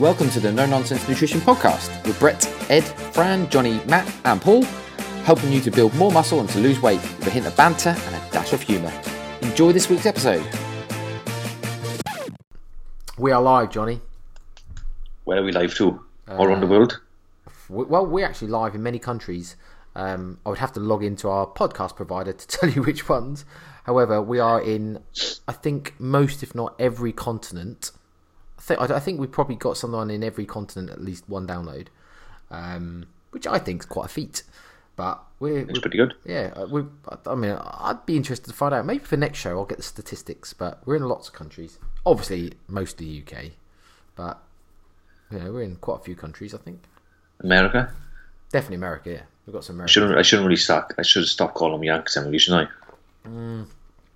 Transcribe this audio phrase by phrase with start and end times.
[0.00, 4.62] Welcome to the No Nonsense Nutrition Podcast with Brett, Ed, Fran, Johnny, Matt, and Paul,
[5.24, 7.90] helping you to build more muscle and to lose weight with a hint of banter
[7.90, 8.90] and a dash of humour.
[9.42, 10.42] Enjoy this week's episode.
[13.18, 14.00] We are live, Johnny.
[15.24, 16.02] Where are we live to?
[16.30, 16.98] All around the world?
[17.68, 19.54] Well, we're actually live in many countries.
[19.94, 23.44] Um, I would have to log into our podcast provider to tell you which ones.
[23.84, 25.00] However, we are in,
[25.46, 27.90] I think, most, if not every continent.
[28.78, 31.88] I think, I think we've probably got someone in every continent at least one download,
[32.50, 34.42] um, which I think is quite a feat.
[34.96, 36.14] But we're, It's we're pretty good.
[36.26, 36.84] yeah, uh, we.
[37.26, 38.84] I mean, I'd be interested to find out.
[38.84, 40.52] Maybe for next show, I'll get the statistics.
[40.52, 41.78] But we're in lots of countries.
[42.04, 43.44] Obviously, mostly the UK,
[44.14, 44.42] but
[45.30, 46.54] you know, we're in quite a few countries.
[46.54, 46.84] I think
[47.40, 47.90] America?
[48.52, 49.10] definitely America.
[49.10, 50.92] Yeah, we've got some I shouldn't, I shouldn't really start.
[50.98, 53.28] I should stop calling them Yankees anyway, shouldn't I?
[53.28, 53.66] Mm.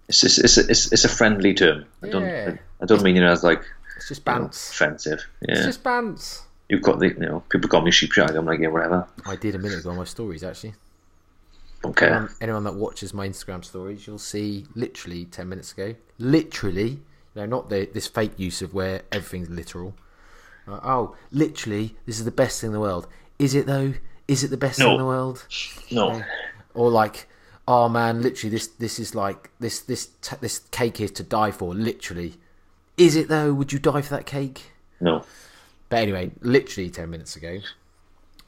[0.09, 1.87] It's, it's, a, it's, it's a friendly term.
[2.03, 2.57] I don't Yeah.
[2.83, 3.63] I don't mean it as like
[4.05, 4.71] It's just bounce.
[4.71, 5.25] offensive.
[5.41, 6.43] It's Yeah, just bounce.
[6.69, 8.31] you've got the you know people call me sheep shag.
[8.37, 9.07] I'm like yeah whatever.
[9.25, 10.75] I did a minute ago on my stories actually.
[11.83, 12.03] Don't.
[12.03, 15.95] Um, anyone that watches my Instagram stories, you'll see literally ten minutes ago.
[16.19, 17.01] Literally, you
[17.37, 19.95] know, not the this fake use of where everything's literal.
[20.69, 23.07] Uh, oh, literally, this is the best thing in the world.
[23.39, 23.95] Is it though?
[24.29, 25.47] Is it the best thing in the world?
[25.91, 26.23] no,
[26.75, 27.27] Or like,
[27.69, 31.51] oh man, literally, this this is like this this t- this cake is to die
[31.51, 31.75] for.
[31.75, 32.39] Literally,
[32.97, 33.53] is it though?
[33.55, 34.73] Would you die for that cake?
[35.01, 35.25] no.
[35.91, 37.59] But anyway, literally 10 minutes ago,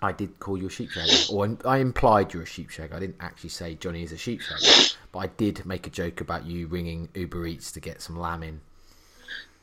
[0.03, 1.33] I did call you a sheep shagger.
[1.33, 2.95] Or I implied you're a sheep shagger.
[2.95, 4.97] I didn't actually say Johnny is a sheep shagger.
[5.13, 8.43] But I did make a joke about you ringing Uber Eats to get some lamb
[8.43, 8.61] in.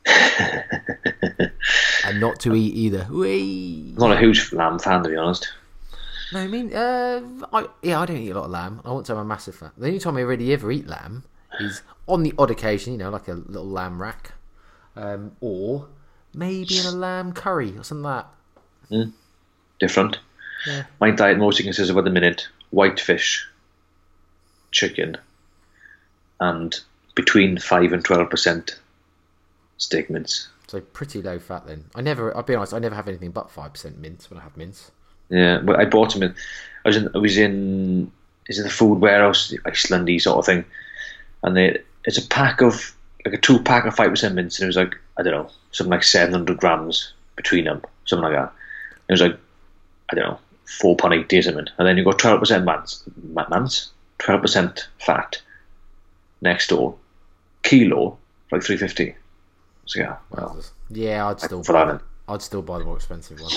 [2.04, 3.04] and not to eat either.
[3.10, 3.92] Whee!
[3.96, 5.52] I'm not a huge lamb fan to be honest.
[6.32, 7.20] No, I mean, uh,
[7.52, 8.80] I, yeah, I don't eat a lot of lamb.
[8.84, 9.70] I won't say I'm a massive fan.
[9.76, 11.24] The only time I really ever eat lamb
[11.60, 14.32] is on the odd occasion, you know, like a little lamb rack.
[14.96, 15.88] Um, or
[16.34, 18.26] maybe in a lamb curry or something like
[18.90, 19.12] that.
[19.80, 20.18] Different.
[20.66, 20.84] Yeah.
[21.00, 23.48] My diet mostly consists of at the minute white fish,
[24.70, 25.16] chicken,
[26.40, 26.74] and
[27.14, 28.78] between five and twelve percent
[29.76, 30.48] steak mince.
[30.68, 31.84] So pretty low fat then.
[31.94, 34.42] I never, I'll be honest, I never have anything but five percent mince when I
[34.42, 34.90] have mince.
[35.28, 36.34] Yeah, but I bought them in.
[36.84, 37.08] I was in.
[37.14, 38.12] I was in.
[38.46, 40.64] Is it the food warehouse, the Icelandy sort of thing?
[41.42, 44.64] And they, it's a pack of like a two pack of five percent mince, and
[44.64, 48.34] it was like I don't know, something like seven hundred grams between them, something like
[48.38, 48.52] that.
[49.08, 49.38] It was like
[50.10, 51.66] I don't know, four pound eighty or something.
[51.78, 53.02] And then you got twelve percent mans,
[53.32, 55.40] ma- mans, twelve percent fat.
[56.40, 56.94] Next door,
[57.62, 58.18] kilo
[58.52, 59.14] like three fifty.
[59.86, 61.98] So yeah, well, Yeah, I'd still buy that.
[62.00, 63.52] the, I'd still buy the more expensive one.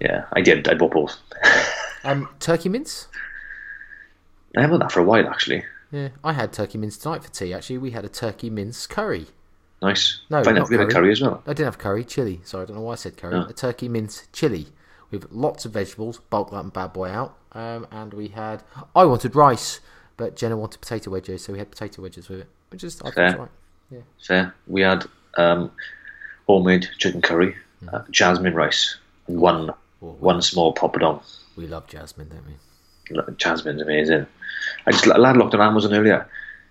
[0.00, 0.68] yeah, I did.
[0.68, 1.16] I bought both.
[2.04, 3.06] Um, turkey mince.
[4.56, 5.64] I haven't had that for a while actually.
[5.92, 7.52] Yeah, I had turkey mince tonight for tea.
[7.52, 9.26] Actually, we had a turkey mince curry.
[9.82, 10.20] Nice.
[10.30, 10.94] No, Find not we had a curry.
[10.94, 11.42] curry as well.
[11.46, 12.40] I didn't have curry, chili.
[12.44, 13.34] Sorry, I don't know why I said curry.
[13.34, 13.42] Oh.
[13.48, 14.68] A turkey mince chili
[15.10, 16.18] with lots of vegetables.
[16.30, 17.36] Bulk that bad boy out.
[17.52, 18.62] Um, and we had.
[18.96, 19.80] I wanted rice,
[20.16, 23.10] but Jenna wanted potato wedges, so we had potato wedges with it, which is I
[23.10, 23.36] think Fair.
[23.90, 24.02] right.
[24.26, 24.54] Fair.
[24.66, 25.04] We had
[25.36, 25.70] um,
[26.46, 27.94] homemade chicken curry, Mm-hmm.
[27.96, 29.70] uh, jasmine rice, and one
[30.04, 31.22] Oh, one small poppadom.
[31.56, 32.54] We love jasmine, don't we?
[33.36, 34.26] Jasmine's amazing.
[34.86, 36.28] I just a lad looked on Amazon earlier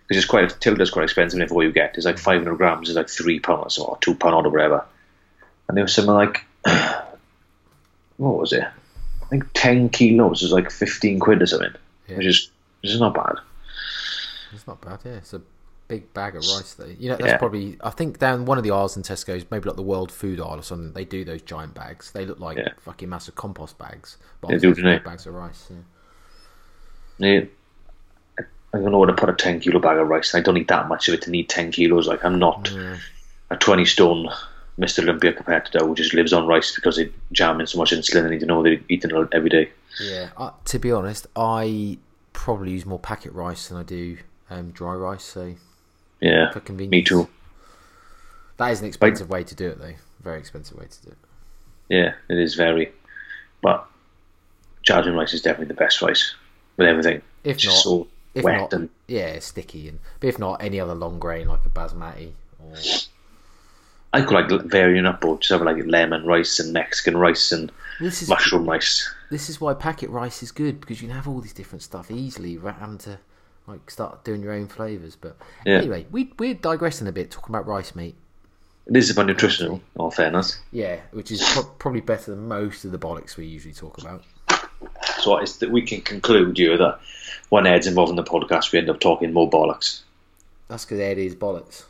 [0.07, 1.39] because it's quite Tilda's quite expensive.
[1.39, 4.45] And what you get is like 500 grams is like three pounds or two pound
[4.45, 4.85] or whatever.
[5.67, 6.43] And there was something like
[8.17, 8.63] what was it?
[8.63, 11.73] I think 10 kilos is like 15 quid or something,
[12.07, 12.17] Yeah.
[12.17, 12.49] which is
[12.81, 13.35] which is not bad.
[14.53, 15.13] It's not bad, yeah.
[15.13, 15.41] It's a
[15.87, 16.85] big bag of rice, though.
[16.85, 17.37] You know, that's Yeah.
[17.37, 17.77] probably.
[17.81, 20.59] I think down one of the aisles in Tesco's, maybe like the World Food aisle
[20.59, 20.91] or something.
[20.93, 22.11] They do those giant bags.
[22.11, 22.69] They look like Yeah.
[22.79, 24.17] fucking massive compost bags.
[24.41, 24.97] But They do, they?
[24.99, 25.67] bags of rice.
[25.69, 25.77] Yeah.
[27.17, 27.41] Yeah.
[28.73, 30.33] I don't know what to put a 10 kilo bag of rice.
[30.33, 32.07] I don't need that much of it to need 10 kilos.
[32.07, 32.71] Like, I'm not
[33.49, 34.29] a 20 stone
[34.79, 35.03] Mr.
[35.03, 38.31] Olympia competitor who just lives on rice because they jam in so much insulin and
[38.31, 39.69] need to know they're eating it every day.
[39.99, 40.29] Yeah.
[40.37, 41.97] Uh, to be honest, I
[42.33, 44.17] probably use more packet rice than I do
[44.49, 45.23] um, dry rice.
[45.23, 45.55] So
[46.21, 47.29] Yeah, for convenience, me too.
[48.57, 49.95] That is an expensive way to do it, though.
[50.21, 51.17] Very expensive way to do it.
[51.89, 52.91] Yeah, it is very.
[53.61, 53.85] But
[54.83, 56.33] jasmine rice is definitely the best rice
[56.77, 57.21] with everything.
[57.43, 59.99] If It's not, if wet not, and yeah, sticky and.
[60.19, 62.75] But if not, any other long grain like a basmati or
[64.13, 67.71] I could like varying up or just have like lemon rice and Mexican rice and
[67.99, 69.09] this is mushroom rice.
[69.29, 72.11] This is why packet rice is good because you can have all these different stuff
[72.11, 73.19] easily without having to
[73.67, 75.15] like start doing your own flavors.
[75.15, 75.77] But Yeah.
[75.77, 78.15] anyway, we we're digressing a bit talking about rice meat.
[78.87, 80.59] It is about nutritional, all fairness.
[80.71, 84.23] Yeah, which is pro- probably better than most of the bollocks we usually talk about.
[85.21, 86.99] So it's that we can conclude here that
[87.49, 90.01] when Ed's involved in the podcast, we end up talking more bollocks.
[90.67, 91.83] That's because Ed is bollocks.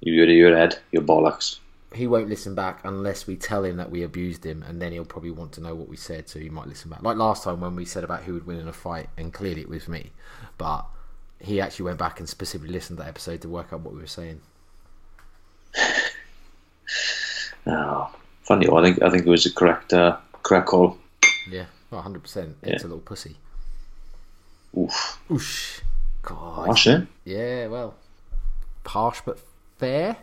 [0.00, 1.58] You're, it, your Ed, your bollocks.
[1.94, 5.04] he won't listen back unless we tell him that we abused him, and then he'll
[5.04, 7.02] probably want to know what we said, so he might listen back.
[7.02, 9.62] Like last time when we said about who would win in a fight, and clearly
[9.62, 10.10] it was me,
[10.58, 10.84] but
[11.38, 14.00] he actually went back and specifically listened to that episode to work out what we
[14.00, 14.40] were saying.
[17.66, 18.10] Oh,
[18.42, 18.68] funny.
[18.68, 20.98] I think I think it was a correct uh, correct call.
[21.50, 21.64] Yeah,
[22.02, 22.56] hundred percent.
[22.62, 23.36] It's a little pussy.
[24.76, 25.18] Oof.
[25.30, 25.80] Oosh.
[26.22, 26.66] God.
[26.66, 27.00] Harsh, eh?
[27.24, 27.94] Yeah, well,
[28.84, 29.38] harsh but
[29.78, 30.16] fair.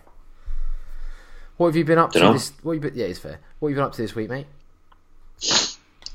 [1.57, 2.33] What have you been up to Dunno.
[2.33, 2.51] this?
[2.61, 3.39] What you been, yeah, it's fair.
[3.59, 4.47] What have you been up to this week, mate?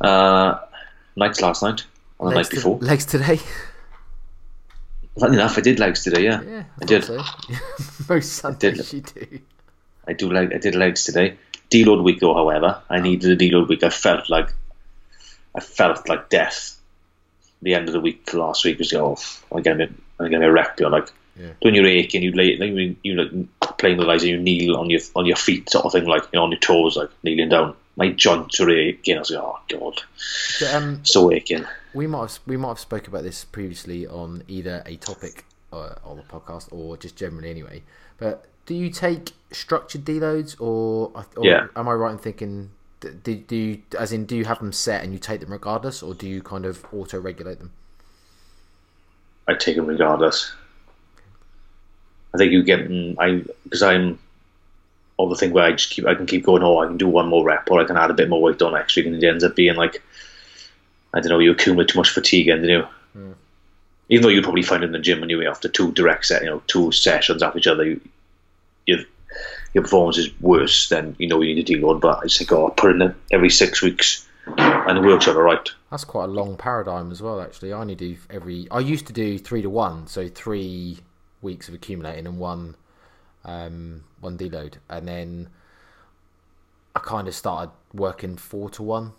[0.00, 0.58] Uh,
[1.16, 1.84] nights last night
[2.20, 2.78] and the Legs night to- before.
[2.80, 3.40] legs today.
[5.18, 6.24] Funny enough, I did legs today.
[6.24, 7.04] Yeah, Yeah, I did.
[7.04, 8.04] thought So.
[8.14, 9.40] Most Sundays you do.
[10.06, 11.36] I do like I did legs today.
[11.70, 13.82] Deload week though, however, I needed a deload week.
[13.82, 14.52] I felt like
[15.58, 16.60] I felt like death.
[17.62, 19.16] The end of the week last week was oh,
[19.52, 20.78] I'm getting I'm getting a wreck.
[20.80, 21.52] You're like Yeah.
[21.62, 24.76] when you're aching, you lay like, you you like playing with guys and you kneel
[24.76, 27.10] on your on your feet, sort of thing, like you know, on your toes, like
[27.24, 27.74] kneeling down.
[27.96, 29.16] My joints were aching.
[29.16, 30.02] I was like, oh god,
[30.60, 31.64] But, um, so aching.
[31.94, 35.94] we might have we might have spoke about this previously on either a topic uh,
[36.04, 37.82] on the podcast or just generally anyway.
[38.18, 41.66] But do you take structured deloads or, or Yeah.
[41.74, 42.70] am I right in thinking
[43.00, 46.02] do, do you as in do you have them set and you take them regardless
[46.02, 47.72] or do you kind of auto regulate them?
[49.46, 50.52] I take them regardless.
[52.34, 54.18] I think you get mm, I because I'm
[55.16, 56.62] all the thing where I just keep I can keep going.
[56.62, 58.62] Oh, I can do one more rep, or I can add a bit more weight
[58.62, 60.02] on extra, and it ends up being like
[61.14, 61.38] I don't know.
[61.38, 62.88] You accumulate too much fatigue, and you know.
[64.10, 66.62] Even though you probably find in the gym anyway after two direct set, you know,
[66.66, 68.00] two sessions after each other, you,
[68.86, 69.04] you
[69.74, 70.88] your performance is worse.
[70.88, 72.00] Then you know you need to deload.
[72.00, 75.42] But it's like, oh, put in it every six weeks, and it works out all
[75.42, 75.68] right.
[75.90, 77.40] That's quite a long paradigm as well.
[77.40, 78.68] Actually, I only do every.
[78.70, 80.98] I used to do three to one, so three
[81.40, 82.74] weeks of accumulating and one,
[83.44, 85.48] um, one deload, and then
[86.94, 89.12] I kind of started working four to one,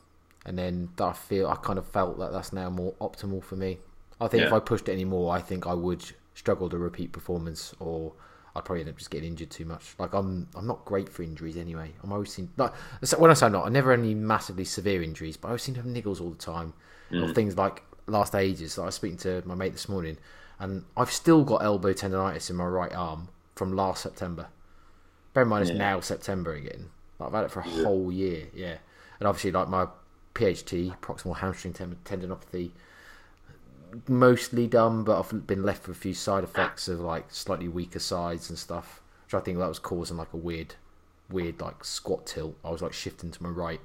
[0.45, 3.77] and then I feel I kind of felt that that's now more optimal for me.
[4.21, 6.03] I think if I pushed it any more, I think I would
[6.35, 8.11] struggle to repeat performance, or
[8.55, 9.95] I'd probably end up just getting injured too much.
[9.97, 11.91] Like I'm, I'm not great for injuries anyway.
[12.03, 12.73] I'm always seen like
[13.17, 15.75] when I say not, I never had any massively severe injuries, but I always seem
[15.75, 16.73] to have niggles all the time,
[17.11, 17.35] or mm.
[17.35, 18.77] things like last ages.
[18.77, 20.17] Like I was speaking to my mate this morning,
[20.59, 24.47] and I've still got elbow tendonitis in my right arm from last September.
[25.33, 26.89] Bear in mind it's now September again.
[27.19, 28.77] Like, I've had it for a whole year, yeah.
[29.19, 29.87] And obviously, like my
[30.33, 32.71] PHT, proximal hamstring ten- tendinopathy,
[34.07, 37.99] mostly done, but I've been left with a few side effects of like slightly weaker
[37.99, 40.75] sides and stuff, which I think that was causing like a weird,
[41.29, 42.55] weird like squat tilt.
[42.63, 43.81] I was like shifting to my right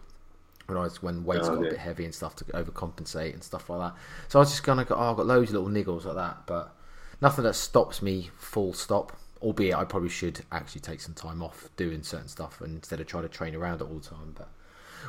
[0.66, 3.42] when I was when weights oh, got a bit heavy and stuff to overcompensate and
[3.42, 4.00] stuff like that.
[4.28, 6.46] So I was just gonna go, oh, I've got loads of little niggles like that,
[6.46, 6.74] but
[7.20, 9.12] nothing that stops me full stop.
[9.42, 13.06] Albeit I probably should actually take some time off doing certain stuff and instead of
[13.06, 14.32] trying to train around it all the time.
[14.34, 14.48] But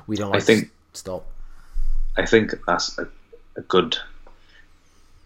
[0.08, 1.26] we don't like think- to stop.
[2.18, 3.10] I think that's a,
[3.58, 3.98] a good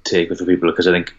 [0.10, 1.14] take for people because I think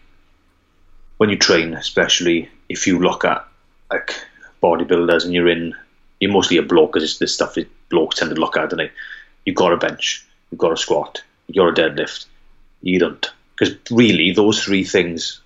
[1.17, 3.45] when you train, especially if you look at
[3.91, 4.13] like
[4.61, 5.75] bodybuilders and you're in,
[6.19, 8.91] you're mostly a bloke because this stuff is blokes tend to look at, don't they?
[9.45, 12.25] You've got a bench, you've got a squat, you've got a deadlift.
[12.81, 13.31] You don't.
[13.55, 15.39] Because really, those three things,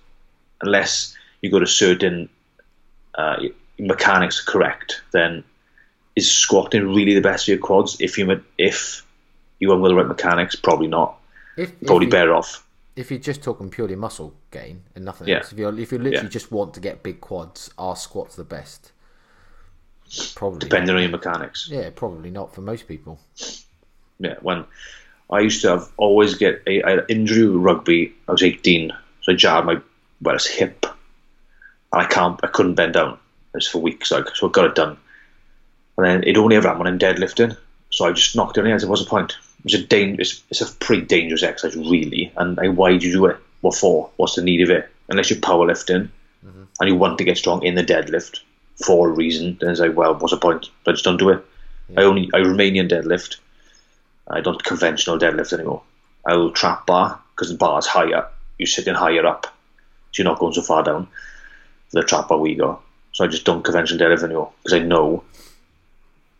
[0.62, 2.28] unless you got a certain
[3.14, 3.36] uh,
[3.78, 5.44] mechanics correct, then
[6.14, 7.98] is squatting really the best for your quads?
[8.00, 9.04] If you if
[9.60, 11.18] you haven't got the right mechanics, probably not.
[11.56, 12.65] If, if Probably you- better off.
[12.96, 15.36] If you're just talking purely muscle gain and nothing Yeah.
[15.38, 16.30] else, if you're if you literally Yeah.
[16.30, 18.92] just want to get big quads, are squats the best?
[20.34, 20.60] Probably.
[20.60, 21.68] Depending on your mechanics.
[21.70, 23.18] Yeah, probably not for most people.
[24.18, 24.64] Yeah, when
[25.30, 28.14] I used to have always get a, I injury with rugby.
[28.28, 29.80] I was eighteen, so I jarred my
[30.22, 30.86] well, it's hip,
[31.92, 33.14] and I can't, I couldn't bend down.
[33.52, 34.96] It was for weeks, like so I got it done.
[35.98, 37.56] And then it only ever happened when I'm deadlifting,
[37.90, 38.82] so I just knocked it on the head.
[38.84, 39.36] What's the point?
[39.58, 42.32] It was a dangerous, it's a pretty dangerous exercise, really.
[42.36, 43.36] And like, why do you do it?
[43.60, 44.10] What for?
[44.16, 44.88] What's the need of it?
[45.08, 46.08] Unless you're powerlifting
[46.44, 46.64] mm-hmm.
[46.80, 48.40] and you want to get strong in the deadlift
[48.84, 50.68] for a reason, then it's like, well, what's the point?
[50.86, 51.44] I just don't do it.
[51.96, 53.36] I only I Romanian deadlift.
[54.28, 55.82] I don't conventional deadlift anymore.
[56.26, 58.26] I'll trap bar because the bar's higher.
[58.58, 59.46] You're sitting higher up,
[60.12, 61.06] so you're not going so far down.
[61.92, 62.80] The trap bar we go.
[63.12, 65.22] So I just don't conventional deadlift anymore because I know.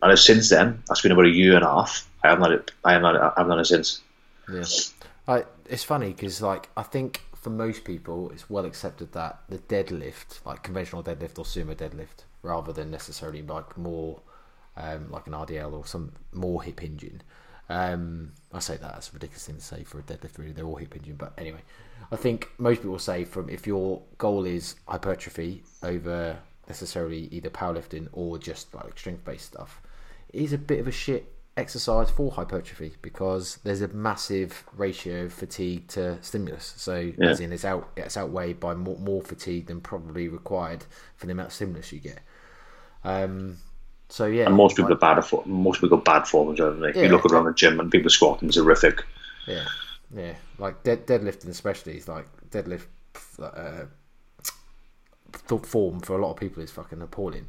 [0.01, 2.09] And since then, that's been about a year and a half.
[2.23, 2.71] I haven't had it.
[2.83, 4.01] I haven't had it, I haven't done it since.
[4.51, 4.63] Yeah,
[5.27, 9.57] I, it's funny because like I think for most people it's well accepted that the
[9.57, 14.21] deadlift, like conventional deadlift or sumo deadlift, rather than necessarily like more
[14.77, 17.21] um, like an RDL or some more hip hinging.
[17.69, 20.37] Um, I say that that's a ridiculous thing to say for a deadlift.
[20.37, 21.15] Really, they're all hip hinging.
[21.15, 21.61] But anyway,
[22.11, 26.37] I think most people say from if your goal is hypertrophy over
[26.67, 29.81] necessarily either powerlifting or just like strength based stuff,
[30.33, 35.33] is a bit of a shit exercise for hypertrophy because there's a massive ratio of
[35.33, 36.73] fatigue to stimulus.
[36.77, 37.29] So Yeah.
[37.29, 41.31] as in it's out it's outweighed by more, more fatigue than probably required for the
[41.31, 42.19] amount of stimulus you get.
[43.03, 43.57] Um,
[44.09, 45.43] so yeah, And most people like- are bad For.
[45.47, 46.75] Most people got bad form in general.
[46.77, 47.03] Like, Yeah.
[47.03, 49.03] You look around the gym and people squatting is horrific.
[49.47, 49.65] Yeah,
[50.13, 50.35] yeah.
[50.59, 52.85] Like dead, deadlifting, especially, is like deadlift
[53.41, 53.85] uh,
[55.63, 57.47] form for a lot of people is fucking appalling.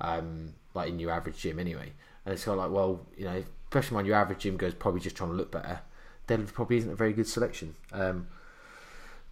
[0.00, 1.92] Um, like in your average gym, anyway.
[2.30, 5.00] And it's kind of like, well, you know, especially when your average gym goes probably
[5.00, 5.80] just trying to look better.
[6.28, 7.74] Deadlift probably isn't a very good selection.
[7.92, 8.28] Um,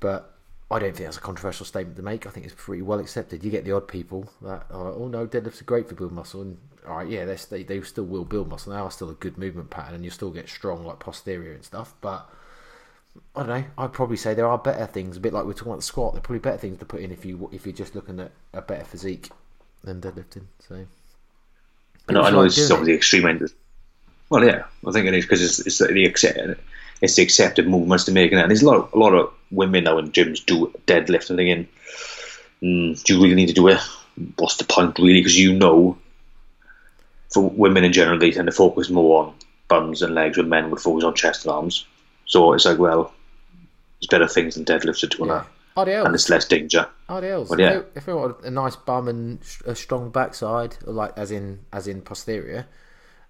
[0.00, 0.35] but
[0.69, 2.26] I don't think that's a controversial statement to make.
[2.26, 3.45] I think it's pretty well accepted.
[3.45, 6.43] You get the odd people that are, oh no, deadlifts are great for building muscle,
[6.43, 8.73] and all right, yeah, they they still will build muscle.
[8.73, 11.64] They are still a good movement pattern, and you still get strong like posterior and
[11.64, 11.95] stuff.
[12.00, 12.28] But
[13.37, 13.64] I don't know.
[13.78, 15.17] I'd probably say there are better things.
[15.17, 16.14] A bit like we're talking about the squat.
[16.14, 18.33] There are probably better things to put in if you if you're just looking at
[18.52, 19.31] a better physique
[19.85, 20.47] than deadlifting.
[20.59, 20.85] So
[22.09, 23.43] I know, I know this is doing obviously extreme end.
[23.43, 23.53] Of,
[24.31, 26.38] Well, yeah, I think it is because it's, it's the accept,
[27.00, 29.85] it's the accepted movements to make, and there's a lot of, a lot of women
[29.85, 31.69] now in gyms do deadlift and thinking,
[32.62, 33.79] mm, do you really need to do it?
[34.37, 35.21] What's the point, really?
[35.21, 35.99] Because you know,
[37.31, 39.35] for women in general, they tend to focus more on
[39.69, 41.87] bums and legs, where men would focus on chest and arms.
[42.25, 43.12] So it's like, well,
[44.00, 45.47] there's better things than deadlifts to do yeah, that,
[45.87, 46.88] and it's less danger.
[47.08, 47.50] RDLs.
[47.50, 47.82] Well, yeah.
[47.94, 52.02] If, they, want a nice bum and a strong backside, like as in as in
[52.02, 52.66] posterior,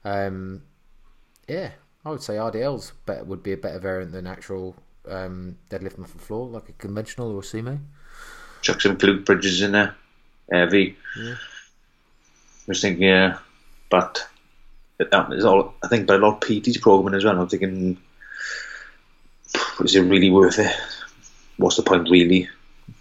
[0.05, 0.63] um,
[1.49, 1.71] yeah,
[2.05, 4.77] I would say RDLs better, would be a better variant than actual
[5.09, 7.79] um, deadlift off the floor, like a conventional or a sumo.
[8.63, 9.95] chuck some glute bridges in there,
[10.51, 10.97] heavy.
[11.19, 11.35] Yeah.
[11.35, 13.39] I was thinking, yeah,
[13.91, 14.27] but
[14.99, 15.75] that is all.
[15.83, 17.41] I think by a lot of PT's programming as well.
[17.41, 17.99] I'm thinking,
[19.81, 20.75] is it really worth it?
[21.59, 22.49] What's the point, really?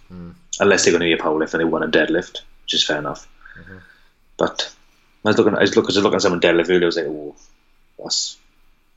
[0.09, 0.31] Hmm.
[0.59, 2.97] Unless they're going to be a powerlift and they want a deadlift, which is fair
[2.97, 3.27] enough.
[3.59, 3.77] Mm-hmm.
[4.37, 4.73] But
[5.23, 6.83] I was looking, I was looking, I was looking at someone deadlift earlier.
[6.83, 7.35] I was like, oh,
[7.99, 8.37] that's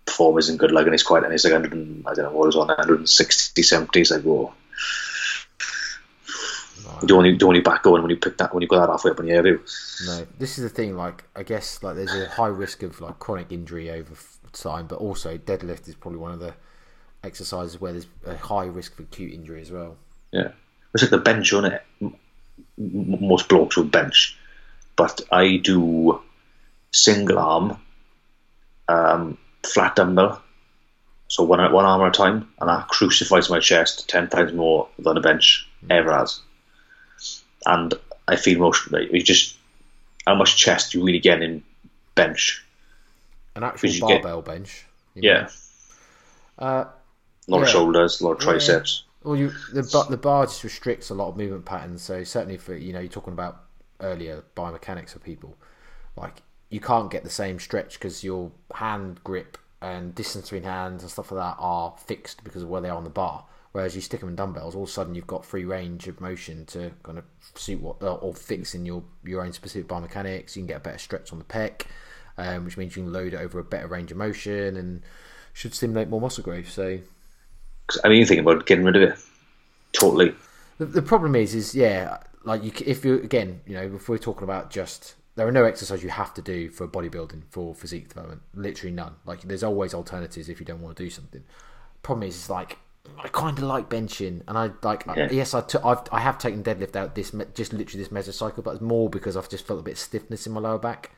[0.07, 0.73] form isn't good.
[0.73, 2.57] Like, and it's quite, and it's like 100, and- I don't know what it was
[2.57, 4.01] on 160, 70.
[4.01, 4.53] It's like, whoa.
[7.03, 8.93] Want you don't want your back going when you pick that when you got that
[8.93, 9.43] halfway up in the air.
[9.43, 9.61] do?
[10.07, 10.97] No, this is the thing.
[10.97, 14.87] Like, I guess like there's a high risk of like chronic injury over f- time,
[14.87, 16.55] but also deadlift is probably one of the
[17.23, 19.97] exercises where there's a high risk of acute injury as well.
[20.33, 20.53] Yeah,
[20.95, 21.83] it's like the bench on it.
[22.79, 24.37] Most blokes will bench,
[24.97, 26.21] but I do
[26.93, 27.77] single arm,
[28.89, 30.43] um, flat dumbbell,
[31.29, 34.89] so one one arm at a time, and that crucifies my chest ten times more
[34.99, 36.41] than a bench ever has.
[37.67, 37.95] And
[38.27, 39.57] I feel most like, you just
[40.27, 41.63] how much chest you really get in
[42.15, 42.65] bench.
[43.55, 44.87] An actual you get- barbell bench.
[45.15, 45.49] Yeah.
[46.59, 46.85] Uh,
[47.51, 48.45] a lot of shoulders, a lot of Yeah.
[48.53, 49.05] triceps.
[49.23, 52.03] Well, you the bar, the bar just restricts a lot of movement patterns.
[52.03, 53.65] So certainly for you know you're talking about
[54.01, 55.57] earlier biomechanics for people,
[56.17, 61.03] like you can't get the same stretch because your hand grip and distance between hands
[61.03, 63.45] and stuff like that are fixed because of where they are on the bar.
[63.73, 66.21] Whereas you stick them in dumbbells, all of a sudden you've got free range of
[66.21, 70.57] motion to kind of suit what uh, or fix in your your own specific biomechanics.
[70.57, 71.83] You can get a better stretch on the pec,
[72.39, 75.03] um, which means you can load it over a better range of motion and
[75.53, 76.69] should stimulate more muscle growth.
[76.71, 76.99] So
[78.05, 79.19] I mean, you think about getting rid of it
[79.93, 80.35] totally.
[80.79, 84.19] The, the problem is, is yeah, like you, if you again, you know, if we're
[84.19, 88.09] talking about just there are no exercises you have to do for bodybuilding for physique
[88.09, 88.43] development.
[88.55, 89.15] Literally none.
[89.25, 91.43] Like there's always alternatives if you don't want to do something.
[92.03, 92.79] Problem is, is like
[93.19, 95.29] I kind of like benching, and I like I- Yeah.
[95.31, 98.73] yes, I took I've I have taken deadlift out this just literally this mesocycle, but
[98.73, 101.11] it's more because I've just felt a bit of stiffness in my lower back.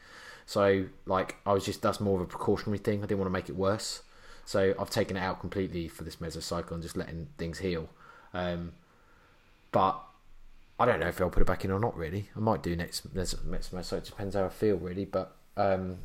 [0.47, 2.99] So like I was just that's more of a precautionary thing.
[3.03, 4.03] I didn't want to make it worse.
[4.45, 7.89] So I've taken it out completely for this mesocycle and just letting things heal.
[8.35, 8.73] Um,
[9.71, 10.01] but
[10.79, 11.97] I don't know if I'll put it back in or not.
[11.97, 13.99] Really, I might do next next next meso.
[13.99, 15.05] It depends how I feel really.
[15.05, 15.99] But um,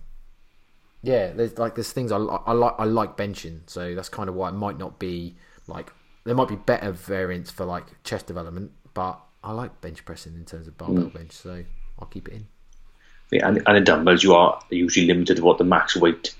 [1.01, 4.35] yeah, there's like there's things I, I like I like benching, so that's kind of
[4.35, 5.35] why it might not be
[5.67, 5.91] like
[6.25, 10.45] there might be better variants for like chest development, but I like bench pressing in
[10.45, 11.63] terms of barbell bench, so
[11.99, 12.47] I'll keep it in.
[13.31, 16.35] Yeah, and, and in dumbbells, you are usually limited to what the max weight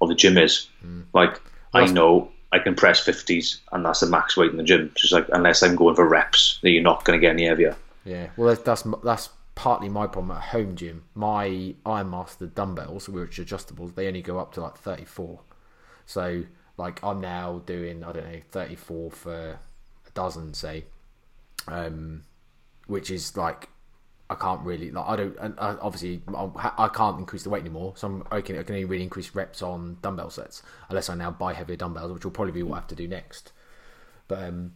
[0.00, 0.68] of the gym is.
[1.12, 1.40] Like,
[1.74, 4.92] I know I can press 50s, and that's the max weight in the gym.
[4.94, 7.76] Just like, unless I'm going for reps, then you're not going to get any heavier.
[8.04, 11.04] Yeah, well, that's that's, that's partly my problem at home gym.
[11.14, 15.40] My Iron Master dumbbells, which are adjustables, they only go up to like 34.
[16.04, 16.44] So,
[16.76, 19.34] like, I'm now doing, I don't know, 34 for
[20.06, 20.84] a dozen, say,
[21.66, 22.22] um,
[22.86, 23.68] which is like,
[24.28, 27.92] I can't really, like, I don't, and uh, obviously, I can't increase the weight anymore.
[27.96, 31.14] So, I'm, I, can, I can only really increase reps on dumbbell sets, unless I
[31.14, 33.52] now buy heavier dumbbells, which will probably be what I have to do next.
[34.26, 34.72] But, um,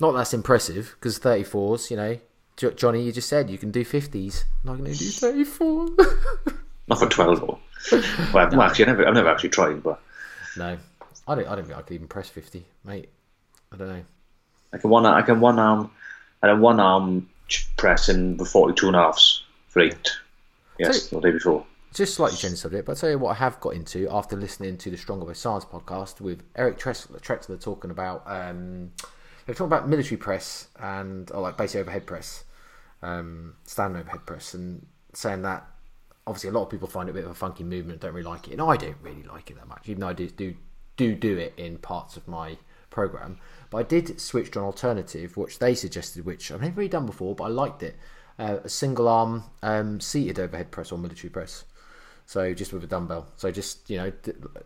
[0.00, 2.18] not that's impressive because 34s, you know,
[2.56, 4.44] Jo- Johnny, you just said you can do fifties.
[4.62, 5.88] I'm not going to do thirty-four.
[6.86, 7.58] Not for twelve though.
[8.32, 10.00] well, well, actually, I never, I've never actually tried, but
[10.56, 10.76] no,
[11.26, 11.48] I don't.
[11.48, 13.08] I don't think I could even press fifty, mate.
[13.72, 14.04] I don't know.
[14.72, 15.90] I can one, arm, I can one arm,
[16.42, 17.28] and then one arm
[17.76, 20.10] pressing the forty-two and a halves for eight.
[20.78, 21.64] Yes, the day before.
[21.94, 24.36] just slightly change the subject, but I'll tell you what I have got into after
[24.36, 28.90] listening to the Stronger by Science podcast with Eric Trexler, Trexler talking about um,
[29.46, 32.44] they're talking about military press and or like basic overhead press,
[33.02, 35.64] um, standing overhead press, and saying that
[36.26, 38.28] obviously a lot of people find it a bit of a funky movement, don't really
[38.28, 40.54] like it, and I don't really like it that much, even though I do do
[40.96, 42.56] do, do it in parts of my
[42.90, 43.38] program.
[43.74, 47.06] But I did switch to an alternative, which they suggested, which I've never really done
[47.06, 47.96] before, but I liked it.
[48.38, 51.64] Uh, a single arm um, seated overhead press or military press.
[52.24, 53.26] So just with a dumbbell.
[53.36, 54.12] So just you know,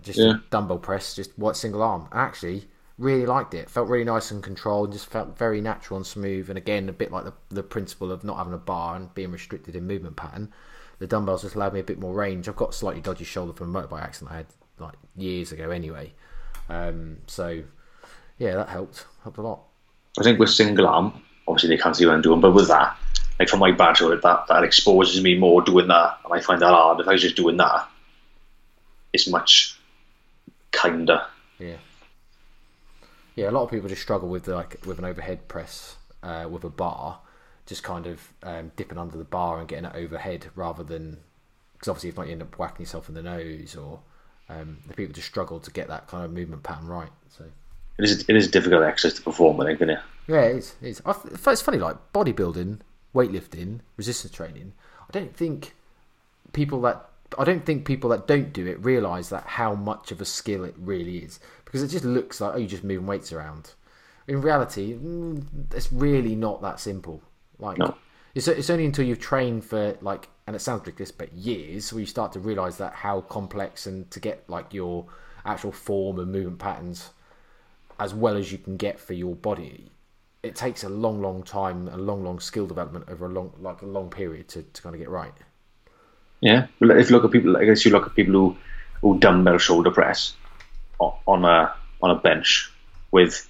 [0.02, 0.40] just Yeah.
[0.50, 2.06] dumbbell press, just what single arm.
[2.12, 3.70] I actually really liked it.
[3.70, 4.92] Felt really nice and controlled.
[4.92, 6.50] Just felt very natural and smooth.
[6.50, 9.30] And again, a bit like the the principle of not having a bar and being
[9.32, 10.52] restricted in movement pattern.
[10.98, 12.46] The dumbbells just allowed me a bit more range.
[12.46, 14.46] I've got a slightly dodgy shoulder from a motorbike accident I had
[14.78, 16.12] like years ago anyway.
[16.68, 17.62] Um, so
[18.38, 19.06] yeah, that helped.
[19.22, 19.60] Helped a lot.
[20.18, 22.96] I think with single arm, obviously they can't see what I'm doing, but with that,
[23.38, 26.70] like for my badge, that that exposes me more doing that, and I find that
[26.70, 27.00] hard.
[27.00, 27.88] If I was just doing that,
[29.12, 29.78] it's much
[30.72, 31.22] kinder.
[31.58, 31.76] Yeah.
[33.36, 36.64] Yeah, a lot of people just struggle with like with an overhead press uh, with
[36.64, 37.20] a bar,
[37.66, 41.18] just kind of um, dipping under the bar and getting it overhead rather than
[41.74, 44.00] because obviously if not you end up whacking yourself in the nose or
[44.48, 47.10] um, the people just struggle to get that kind of movement pattern right.
[47.28, 47.44] So
[47.98, 50.00] It is it is a difficult exercise to perform, I think, isn't it?
[50.28, 50.74] yeah, it is.
[50.82, 51.02] It is.
[51.04, 51.14] I
[51.50, 52.80] it's funny like bodybuilding,
[53.14, 54.72] weightlifting, resistance training.
[55.08, 55.74] I don't think
[56.52, 60.20] people that I don't think people that don't do it realize that how much of
[60.20, 63.32] a skill it really is because it just looks like oh you're just moving weights
[63.32, 63.72] around.
[64.26, 67.22] In reality, mm, it's really not that simple.
[67.58, 67.96] Like No.
[68.34, 72.00] it's it's only until you've trained for like and it sounds ridiculous but years where
[72.00, 75.06] you start to realize that how complex and to get like your
[75.44, 77.10] actual form and movement patterns
[77.98, 79.90] as well as you can get for your body
[80.42, 83.82] it takes a long, long time, a long, long skill development over a long, like
[83.82, 85.32] a long period to, to kind of get right.
[86.40, 86.66] Yeah.
[86.80, 88.56] If you look at people, I guess you look at people who
[89.00, 90.34] who dumbbell shoulder press
[91.00, 92.70] on a on a bench
[93.10, 93.48] with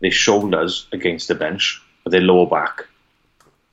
[0.00, 2.86] their shoulders against the bench, but their lower back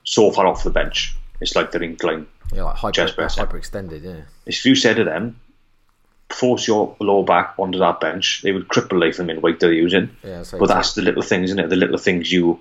[0.04, 2.28] so far off the bench, it's like they're inclined.
[2.54, 4.04] Yeah, like hyper, Chest press, hyper extended.
[4.04, 5.40] Yeah, If you said to them,
[6.30, 10.16] force your lower back onto that bench, they would cripple like the weight they're using.
[10.24, 10.44] yeah.
[10.52, 11.70] But that's the little things, isn't it?
[11.70, 12.60] The little things you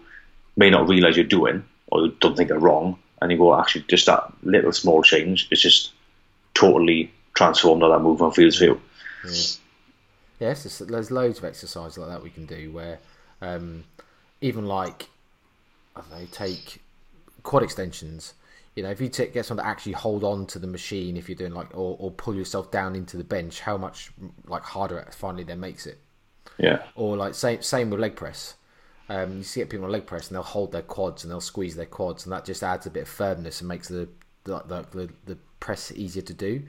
[0.57, 2.98] may not realise you're doing or you don't think are wrong.
[3.20, 5.92] And you go, actually, just that little small change is just
[6.55, 8.81] totally transformed how that movement feels for you.
[10.38, 12.98] yeah, it's there's loads of exercises like that we can do where
[13.40, 13.85] um,
[14.40, 15.09] even like
[15.94, 16.83] I don't know, take
[17.42, 18.35] quad extensions.
[18.77, 21.29] You know, if you take, get someone to actually hold on to the machine, if
[21.29, 24.12] you're doing like, or, or pull yourself down into the bench, how much
[24.47, 25.99] like harder it finally then makes it.
[26.59, 26.83] Yeah.
[26.95, 28.55] or like same same with leg press.
[29.09, 31.41] Um, you see get people on leg press and they'll hold their quads and they'll
[31.41, 34.09] squeeze their quads and that just adds a bit of firmness and makes the
[34.45, 36.62] the, the, the, the press easier to do.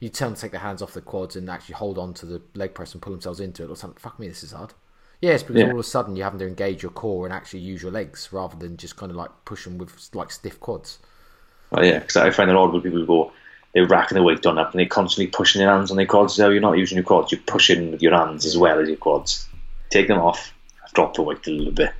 [0.00, 2.26] You tell them to take their hands off the quads and actually hold on to
[2.26, 3.70] the leg press and pull themselves into it.
[3.70, 3.98] Or something.
[3.98, 4.72] Fuck me, this is hard.
[5.20, 5.66] Yes, because Yeah.
[5.68, 8.28] all of a sudden you're having to engage your core and actually use your legs
[8.32, 10.98] rather than just kind of like push them with like stiff quads.
[11.74, 13.32] Well, yeah, because I find it odd when people go,
[13.72, 16.34] they're racking their weight on up and they're constantly pushing their hands on their quads.
[16.34, 18.96] So you're not using your quads, you're pushing with your hands as well as your
[18.96, 19.48] quads.
[19.90, 20.54] Take them off,
[20.92, 21.92] drop the weight a little bit.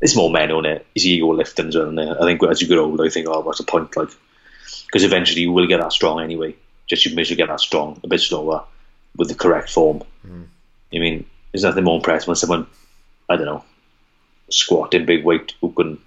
[0.00, 0.86] It's more men on it.
[0.94, 1.88] It's ego lifting as well.
[1.88, 3.96] And I think as you get older, I think, oh, what's the point?
[3.96, 4.10] Like,
[4.86, 6.54] because eventually you will get that strong anyway.
[6.86, 8.64] Just you measure get that strong a bit slower
[9.16, 10.02] with the correct form.
[10.24, 10.42] Hmm.
[10.94, 12.66] I mean, there's nothing more impressive when someone,
[13.28, 13.64] I don't know,
[14.50, 15.98] squatting big weight who can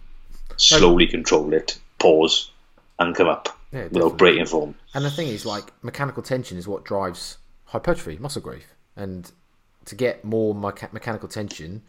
[0.57, 2.51] slowly control it, pause,
[2.99, 4.75] and come up Yeah, without breaking form.
[4.93, 8.73] And the thing is, like, mechanical tension is what drives hypertrophy, muscle growth.
[8.95, 9.31] And
[9.85, 11.83] to get more mecha- mechanical tension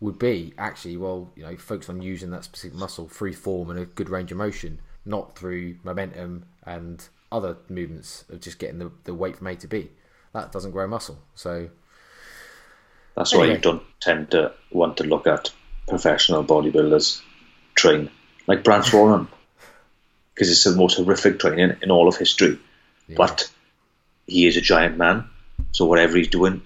[0.00, 3.78] would be actually, well, you know, focus on using that specific muscle, free form, and
[3.78, 8.90] a good range of motion, not through momentum and other movements of just getting the,
[9.04, 9.90] the weight from A to B.
[10.32, 11.18] That doesn't grow muscle.
[11.34, 11.70] So,
[13.16, 15.52] That's why you don't tend to want to look at
[15.88, 17.22] professional bodybuilders
[17.74, 18.10] train
[18.46, 19.28] like Branch Warren
[20.40, 22.58] because it's the most horrific training in all of history.
[23.14, 23.50] But
[24.26, 25.28] he is a giant man,
[25.72, 26.62] so whatever he's doing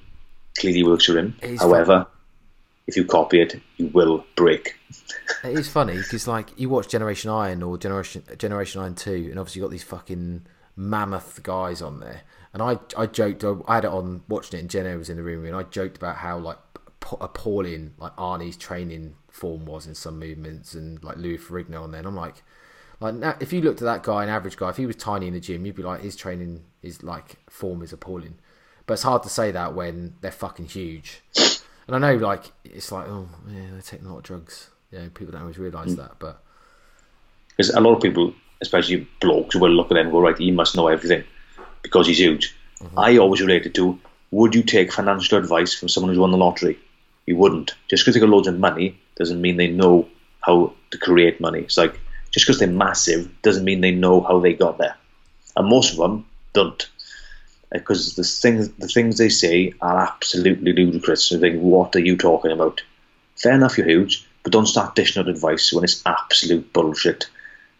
[0.56, 1.34] clearly works for him.
[1.58, 2.06] However,
[2.86, 4.76] if you copy it, you will break.
[5.42, 9.40] It is funny because like you watch Generation Iron or Generation Generation Iron Two, and
[9.40, 12.20] obviously you got these fucking mammoth guys on there.
[12.52, 15.24] And I I joked I had it on watching it, and Jenna was in the
[15.24, 16.58] room, and I joked about how like
[17.20, 21.98] appalling like Arnie's training form was in some movements, and like Louis Ferrigno on there.
[21.98, 22.44] And I'm like,
[23.00, 25.26] like now, if you looked at that guy, an average guy, if he was tiny
[25.26, 28.34] in the gym, you'd be like, his training is like form is appalling.
[28.86, 31.22] But it's hard to say that when they're fucking huge.
[31.86, 34.70] And I know, like, it's like, oh, yeah, they're taking a lot of drugs.
[34.90, 35.96] You know, people don't always realise hmm.
[35.96, 36.42] that, but
[37.56, 40.50] Because a lot of people, especially blokes, will look at them and go, right, he
[40.50, 41.24] must know everything
[41.82, 42.54] because he's huge.
[42.80, 42.98] Mm-hmm.
[42.98, 43.98] I always related to,
[44.30, 46.78] would you take financial advice from someone who's won the lottery?
[47.26, 47.74] You wouldn't.
[47.88, 50.08] Just because they got loads of money doesn't mean they know
[50.40, 51.60] how to create money.
[51.60, 51.98] It's like,
[52.34, 54.96] just because they're massive doesn't mean they know how they got there.
[55.56, 56.82] And most of them don't.
[57.72, 61.30] Uh, because the things, the things they say are absolutely ludicrous.
[61.30, 62.82] You think, what are you talking about?
[63.36, 67.28] Fair enough, you're huge, but don't start dishing out advice when it's absolute bullshit.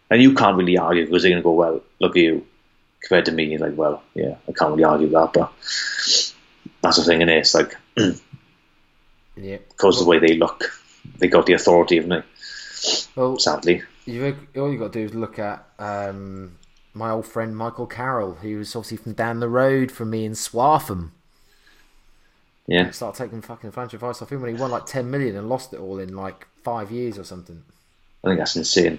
[0.09, 2.47] And you can't really argue because they're going to go, well, look at you
[3.01, 3.47] compared to me.
[3.47, 5.53] You're like, well, yeah, I can't really argue that, but
[6.81, 8.13] that's the thing, and it's like yeah.
[9.69, 10.65] because of the way they look,
[11.19, 12.23] they got the authority, haven't they?
[13.17, 16.59] Well, Sadly, you all you got to do is look at um,
[16.93, 20.33] my old friend Michael Carroll, who was obviously from down the road from me in
[20.33, 21.11] Swaffham.
[22.67, 22.91] yeah.
[22.91, 25.73] Start taking fucking financial advice off him when he won like ten million and lost
[25.73, 27.63] it all in like five years or something.
[28.23, 28.99] I think that's insane.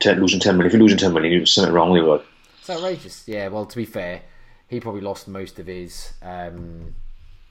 [0.00, 0.66] Ten, losing ten million.
[0.66, 1.94] If you're losing ten million, you're doing something wrong.
[1.94, 2.22] Like,
[2.58, 3.24] It's outrageous.
[3.26, 4.22] Yeah, well, to be fair,
[4.68, 6.94] he probably lost most of his um,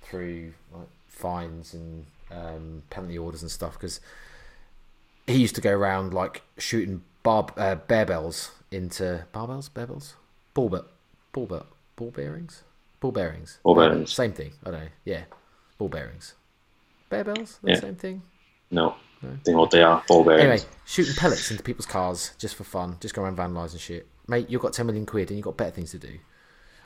[0.04, 3.99] through like, fines and um, penalty orders and stuff because
[5.30, 10.15] he used to go around like shooting bar uh, bear bells into barbells, bear bells,
[10.54, 10.84] ball bet,
[11.34, 11.63] ball bet,
[11.96, 12.63] ball bearings,
[13.00, 14.12] ball bearings, Ball bearings.
[14.13, 14.52] Same thing.
[14.65, 14.88] I don't know.
[15.06, 15.24] Yeah,
[15.78, 16.34] ball bearings,
[17.10, 17.60] bear bells.
[17.63, 17.80] The Yeah.
[17.80, 18.22] same thing.
[18.72, 18.96] no,
[19.44, 20.44] think what they are, ball bearings.
[20.63, 24.08] Anyway, shooting pellets into people's cars just for fun, just go around vandalising shit.
[24.28, 26.20] Mate, you've got 10 million quid and you've got better things to do.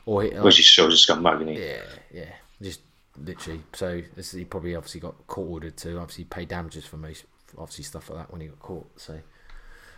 [0.06, 1.62] Or, he- Which just shows a scumbag, isn't he?
[1.62, 1.80] yeah,
[2.12, 2.80] yeah, just
[3.22, 3.62] literally.
[3.74, 7.24] So this, he probably obviously got court ordered to obviously pay damages for most,
[7.58, 9.00] obviously stuff like that when he got caught.
[9.00, 9.18] So I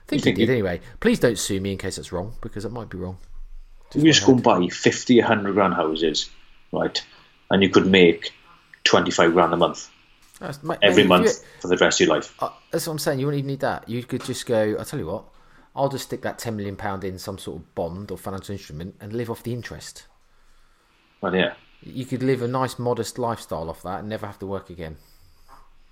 [0.06, 0.80] think he did anyway.
[1.00, 3.18] Please don't sue me in case that's wrong because it might be wrong.
[3.94, 6.28] If you just go and buy 50, 100 grand houses,
[6.72, 7.02] right,
[7.50, 8.32] and you could make
[8.84, 9.88] 25 grand a month
[10.40, 12.34] That's, mate, every mate, month you- for the rest of your life.
[12.40, 13.20] Uh, that's what I'm saying.
[13.20, 13.88] You wouldn't even need that.
[13.88, 14.76] You could just go.
[14.78, 15.24] I tell you what.
[15.74, 18.96] I'll just stick that ten million pound in some sort of bond or financial instrument
[19.00, 20.06] and live off the interest.
[21.20, 24.46] But yeah, You could live a nice, modest lifestyle off that and never have to
[24.46, 24.96] work again.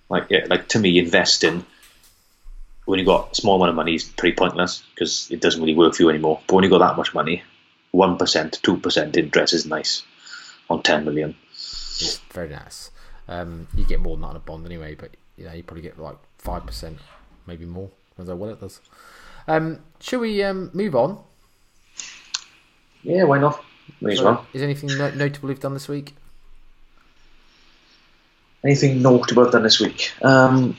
[0.08, 1.64] Like yeah, like to me, investing
[2.84, 5.74] when you've got a small amount of money is pretty pointless because it doesn't really
[5.74, 6.40] work for you anymore.
[6.46, 7.42] But when you've got that much money,
[7.92, 10.02] one percent, two percent interest is nice
[10.70, 11.34] on 10 million.
[11.50, 12.90] It's very nice.
[13.28, 15.82] Um, you get more than that on a bond anyway, but you know you probably
[15.82, 16.98] get like five percent,
[17.46, 17.90] maybe more.
[18.10, 18.80] Depends how well it does.
[19.48, 21.18] Um, shall we um, move on?
[23.02, 23.62] Yeah, why not?
[24.00, 24.46] May as well.
[24.52, 26.14] Is anything no- notable you've done this week?
[28.64, 30.12] Anything notable done this week?
[30.22, 30.76] Um,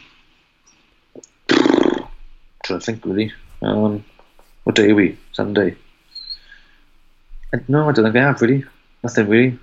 [1.48, 3.32] trying to think really.
[3.62, 4.04] Um,
[4.64, 5.18] what day are we?
[5.34, 5.76] Sunday.
[7.54, 8.66] I, no, I don't think I have really.
[9.04, 9.60] Nothing really.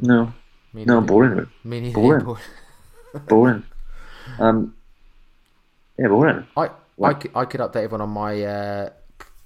[0.00, 0.32] No,
[0.72, 1.06] Me no, neither.
[1.06, 1.46] boring.
[1.64, 1.94] Me neither.
[1.94, 2.24] Boring.
[2.24, 2.42] Boring.
[3.28, 3.62] Boring.
[4.38, 4.74] Um,
[5.98, 6.46] yeah, boring.
[6.56, 6.70] I,
[7.02, 8.90] I, could, I could update everyone on my uh,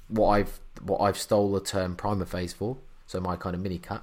[0.08, 2.78] what I've what I've stole the term primer phase for.
[3.06, 4.02] So my kind of mini cut.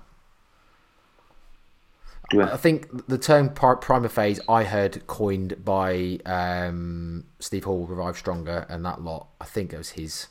[2.29, 7.85] Do I think the term pri- primer phase I heard coined by um, Steve Hall,
[7.85, 9.27] Revive Stronger, and that lot.
[9.39, 10.27] I think it was his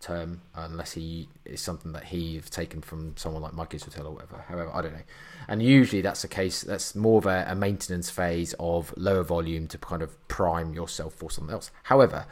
[0.00, 4.44] term, unless he is something that he's taken from someone like Mike Israetel or whatever.
[4.48, 5.02] However, I don't know.
[5.48, 6.62] And usually that's a case.
[6.62, 11.14] That's more of a, a maintenance phase of lower volume to kind of prime yourself
[11.14, 11.70] for something else.
[11.84, 12.26] However,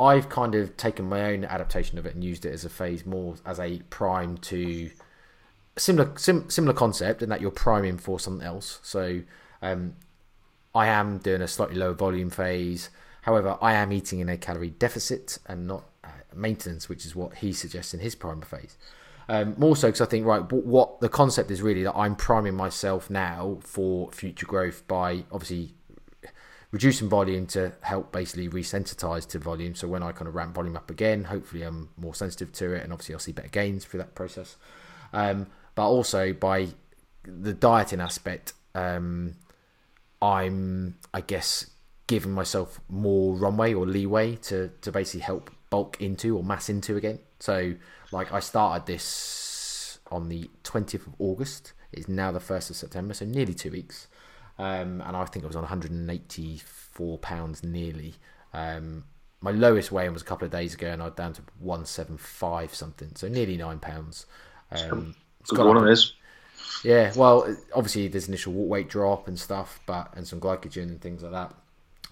[0.00, 3.06] I've kind of taken my own adaptation of it and used it as a phase
[3.06, 4.90] more as a prime to
[5.76, 8.80] similar sim, similar concept in that you're priming for something else.
[8.82, 9.22] So
[9.62, 9.96] um,
[10.74, 12.90] I am doing a slightly lower volume phase.
[13.22, 17.36] However, I am eating in a calorie deficit and not uh, maintenance, which is what
[17.36, 18.76] he suggests in his primer phase.
[19.28, 22.14] Um, more so because I think right, what, what the concept is really that I'm
[22.14, 25.72] priming myself now for future growth by obviously
[26.70, 29.74] reducing volume to help basically resensitize to volume.
[29.74, 32.82] So when I kind of ramp volume up again, hopefully I'm more sensitive to it,
[32.82, 34.56] and obviously I'll see better gains through that process.
[35.12, 36.68] Um, but also by
[37.24, 39.34] the dieting aspect, um,
[40.20, 41.70] I'm I guess
[42.06, 46.96] giving myself more runway or leeway to to basically help bulk into or mass into
[46.96, 47.18] again.
[47.40, 47.74] So
[48.12, 51.72] like I started this on the 20th of August.
[51.92, 54.08] It's now the 1st of September, so nearly two weeks.
[54.58, 58.14] Um, and I think I was on 184 pounds nearly.
[58.52, 59.04] Um,
[59.40, 62.74] my lowest weigh-in was a couple of days ago, and I was down to 175
[62.74, 64.26] something, so nearly nine pounds.
[64.70, 66.14] Um, it's gone one it is.
[66.84, 71.22] yeah, well, obviously there's initial weight drop and stuff, but and some glycogen and things
[71.22, 71.54] like that.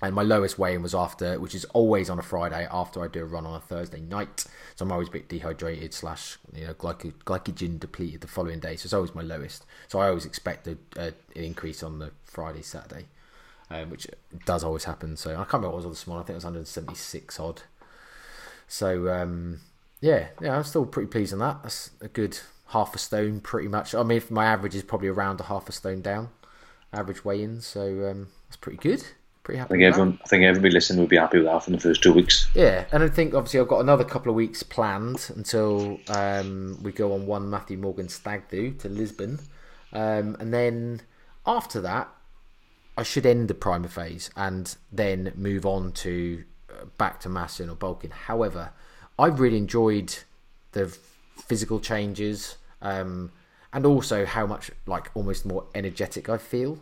[0.03, 3.23] And my lowest weigh-in was after, which is always on a Friday after I do
[3.23, 4.45] a run on a Thursday night.
[4.75, 8.77] So I'm always a bit dehydrated slash you know glyco- glycogen depleted the following day.
[8.77, 9.65] So it's always my lowest.
[9.89, 11.15] So I always expect a, a, an
[11.45, 13.07] increase on the Friday Saturday,
[13.71, 14.09] um, which
[14.45, 15.17] does always happen.
[15.17, 16.25] So I can't remember what it was this morning.
[16.25, 17.63] I think it was 176 odd.
[18.67, 19.61] So um,
[20.01, 21.63] yeah, yeah, I'm still pretty pleased on that.
[21.63, 22.41] That's a good
[22.73, 23.95] half a stone, pretty much.
[23.95, 26.31] I mean, my average is probably around a half a stone down,
[26.93, 27.61] average weigh-in.
[27.61, 29.05] So um, that's pretty good.
[29.43, 29.75] Pretty happy.
[29.75, 32.03] I think everyone, I think everybody listening would be happy with that from the first
[32.03, 32.49] two weeks.
[32.55, 36.93] Yeah, and I think obviously I've got another couple of weeks planned until um, we
[36.93, 39.41] go on one Matthew Morgan stag do to Lisbon,
[39.93, 41.03] um, and then
[41.45, 42.09] after that,
[42.97, 47.69] I should end the primer phase and then move on to uh, back to massing
[47.69, 48.11] or bulking.
[48.11, 48.71] However,
[49.19, 50.15] I've really enjoyed
[50.71, 50.97] the
[51.37, 53.33] physical changes um,
[53.73, 56.79] and also how much like almost more energetic I feel.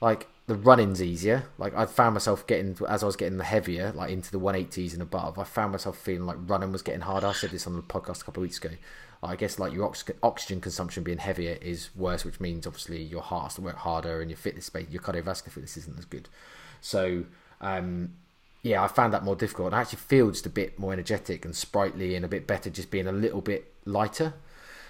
[0.00, 1.44] Like the running's easier.
[1.56, 4.92] Like I found myself getting as I was getting the heavier, like into the 180s
[4.92, 5.38] and above.
[5.38, 7.28] I found myself feeling like running was getting harder.
[7.28, 8.70] I said this on the podcast a couple of weeks ago.
[9.22, 13.22] I guess like your ox- oxygen consumption being heavier is worse, which means obviously your
[13.22, 16.28] heart has to work harder and your fitness your cardiovascular fitness isn't as good.
[16.82, 17.24] So
[17.62, 18.12] um,
[18.62, 19.66] yeah, I found that more difficult.
[19.68, 22.70] And I actually feel just a bit more energetic and sprightly and a bit better,
[22.70, 24.34] just being a little bit lighter.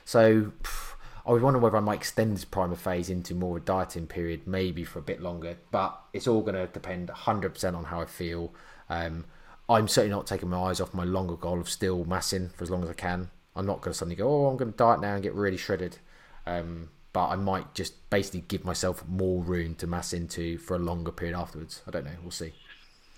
[0.05, 0.53] So.
[0.63, 0.95] Phew,
[1.27, 4.07] I was wondering whether I might extend this primer phase into more of a dieting
[4.07, 5.57] period, maybe for a bit longer.
[5.71, 8.53] But it's all going to depend 100% on how I feel.
[8.91, 9.25] Um,
[9.69, 12.71] I'm certainly not taking my eyes off my longer goal of still massing for as
[12.71, 13.31] long as I can.
[13.57, 15.57] I'm not going to suddenly go, oh, I'm going to diet now and get really
[15.57, 15.97] shredded.
[16.47, 20.81] Um, but I might just basically give myself more room to mass into for a
[20.81, 21.81] longer period afterwards.
[21.87, 22.11] I don't know.
[22.21, 22.53] We'll see.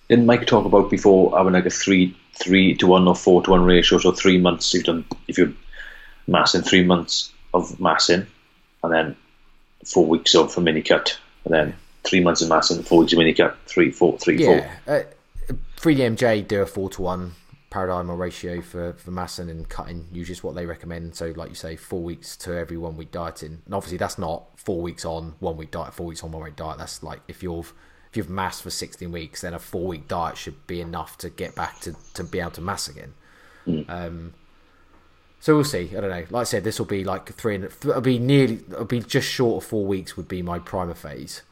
[0.08, 3.50] Didn't Mike talk about before having like a three three to one or four to
[3.50, 3.98] one ratio?
[3.98, 5.52] So three months you've done if you're
[6.26, 8.26] massing three months of massing,
[8.82, 9.16] and then
[9.84, 13.18] four weeks of a mini cut, and then three months of massing, four weeks of
[13.18, 14.76] mini cut, three, four, three, yeah.
[14.84, 14.94] four.
[14.94, 15.02] Uh,
[15.78, 17.32] 3DMJ do a four to one
[17.70, 21.14] paradigm or ratio for, for massing and cutting, usually is what they recommend.
[21.14, 23.62] So, like you say, four weeks to every one week dieting.
[23.64, 26.56] And obviously, that's not four weeks on, one week diet, four weeks on, one week
[26.56, 26.78] diet.
[26.78, 27.72] That's like if you've
[28.10, 31.28] if you've massed for 16 weeks, then a four week diet should be enough to
[31.28, 33.12] get back to, to be able to mass again.
[33.66, 33.90] Mm.
[33.90, 34.34] Um,
[35.46, 35.92] so we'll see.
[35.96, 36.24] I don't know.
[36.28, 37.54] Like I said, this will be like three.
[37.54, 38.54] And, it'll be nearly.
[38.68, 40.16] It'll be just short of four weeks.
[40.16, 41.42] Would be my primer phase,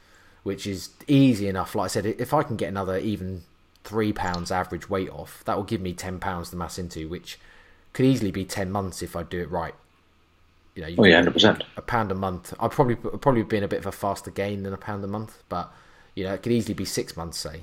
[0.43, 1.77] which is easy enough.
[1.77, 3.45] Like I said, if I can get another even
[3.85, 7.39] three pounds average weight off, that will give me ten pounds to mass into, which
[7.93, 9.77] could easily be ten months if I do it right.
[10.75, 11.63] You know, you oh yeah, hundred percent.
[11.77, 12.53] A pound a month.
[12.59, 15.41] I've probably probably been a bit of a faster gain than a pound a month,
[15.49, 15.73] but
[16.17, 17.39] you know, it could easily be six months.
[17.39, 17.63] Say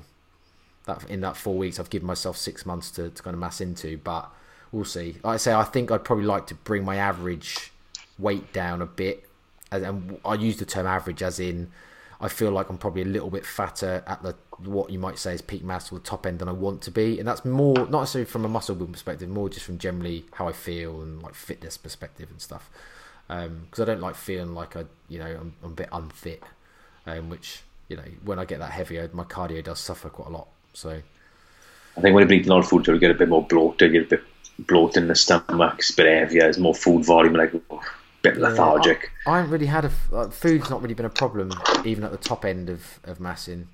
[0.86, 3.60] that in that four weeks, I've given myself six months to, to kind of mass
[3.60, 4.32] into, but
[4.72, 5.16] we'll see.
[5.22, 7.70] Like I say, I think I'd probably like to bring my average
[8.18, 9.28] weight down a bit,
[9.70, 11.70] and I use the term average as in
[12.22, 15.34] I feel like I'm probably a little bit fatter at the what you might say
[15.34, 17.74] is peak mass or the top end than I want to be, and that's more
[17.74, 21.20] not necessarily from a muscle building perspective, more just from generally how I feel and
[21.20, 22.70] like fitness perspective and stuff.
[23.26, 26.44] Because um, I don't like feeling like I, you know, I'm, I'm a bit unfit,
[27.06, 30.32] um, which you know when I get that heavier, my cardio does suffer quite a
[30.32, 30.46] lot.
[30.74, 31.02] So
[31.96, 33.92] I think when you eat a lot of food, you get a bit more bloated,
[33.92, 34.22] get a bit
[34.58, 37.60] bloat in the stomach, it's a bit heavier, there's more food volume, like a
[38.22, 39.10] bit lethargic.
[39.26, 41.52] Yeah, I, I, haven't really had a like, food's not really been a problem,
[41.84, 43.68] even at the top end of of massing.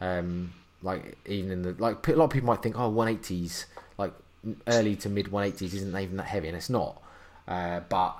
[0.00, 3.64] Um, like even in the like a lot of people might think, oh, 180s,
[3.98, 4.12] like
[4.66, 7.00] early to mid 180s, isn't even that heavy, and it's not.
[7.48, 8.16] Uh, but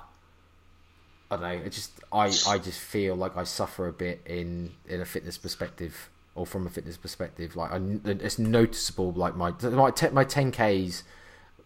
[1.31, 1.65] I don't know.
[1.65, 5.37] It just I I just feel like I suffer a bit in in a fitness
[5.37, 7.55] perspective or from a fitness perspective.
[7.55, 9.11] Like I, it's noticeable.
[9.11, 11.03] Like my my my 10ks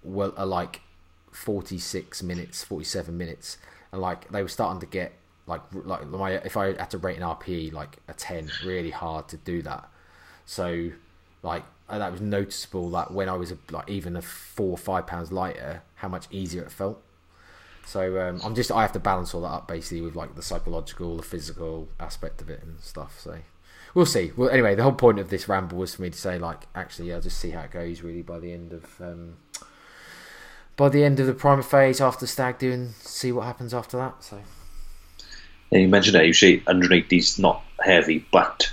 [0.03, 0.81] were are like
[1.31, 3.57] 46 minutes, 47 minutes,
[3.91, 5.13] and like they were starting to get
[5.47, 9.27] like like my if I had to rate an RPE like a 10, really hard
[9.29, 9.89] to do that.
[10.45, 10.91] So
[11.43, 15.31] like that was noticeable that when I was like even a four or five pounds
[15.31, 17.01] lighter, how much easier it felt.
[17.85, 20.43] So um, I'm just I have to balance all that up basically with like the
[20.43, 23.19] psychological, the physical aspect of it and stuff.
[23.19, 23.39] So
[23.95, 24.31] we'll see.
[24.37, 27.11] Well, anyway, the whole point of this ramble was for me to say like actually
[27.11, 29.37] I'll just see how it goes really by the end of um,
[30.79, 33.97] by the end of the primer phase after stag do and see what happens after
[33.97, 34.23] that.
[34.23, 34.41] So.
[35.71, 38.71] Yeah, you mentioned that you say underneath these not heavy, but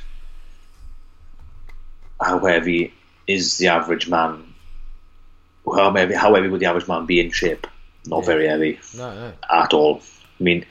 [2.23, 2.95] how heavy
[3.27, 4.55] is the average man?
[5.67, 7.67] How heavy, how heavy would the average man be in shape?
[8.07, 8.27] Not yeah.
[8.27, 9.33] very heavy no, no.
[9.53, 10.01] at all.
[10.39, 10.65] I mean,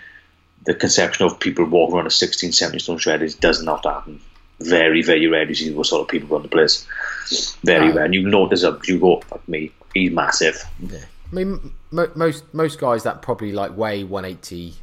[0.63, 4.21] the conception of people walking around a 16, 17 stone shredders does not happen.
[4.61, 6.87] Very, very rare you see those sort of people run the place.
[7.65, 7.95] Very no.
[7.95, 8.05] rare.
[8.05, 10.63] And you notice that you go, like me, he's massive.
[10.79, 10.99] Yeah.
[11.31, 14.75] I mean, most most guys that probably like weigh 180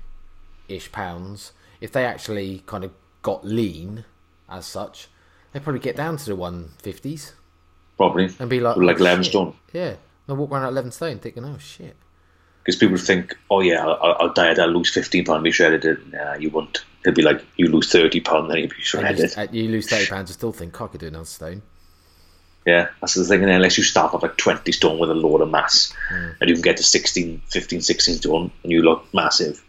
[0.69, 4.05] ish pounds, if they actually kind of got lean
[4.49, 5.09] as such,
[5.53, 7.35] They probably get down to the one fifties
[7.97, 8.29] Probably.
[8.39, 9.31] and be like, Like oh, 11 shit.
[9.33, 9.55] stone.
[9.73, 9.95] Yeah,
[10.27, 11.97] they walk around at eleven stone, thinking, oh shit.
[12.65, 16.13] Because people think, oh yeah, I'll, I'll diet, I'll lose 15 pounds, be shredded.
[16.13, 16.85] Nah, you won't.
[17.05, 19.19] It'll be like, you lose 30 pounds, then you'll be And shredded.
[19.19, 21.63] you, uh, you lose thirty pounds, I still think "Oh, I could do another stone.
[22.65, 23.43] Yeah, that's the thing.
[23.43, 26.31] And unless you start off like 20 stone with a load of mass, hmm.
[26.41, 29.63] and you can get to 16, 15, 16 stone, and you look massive.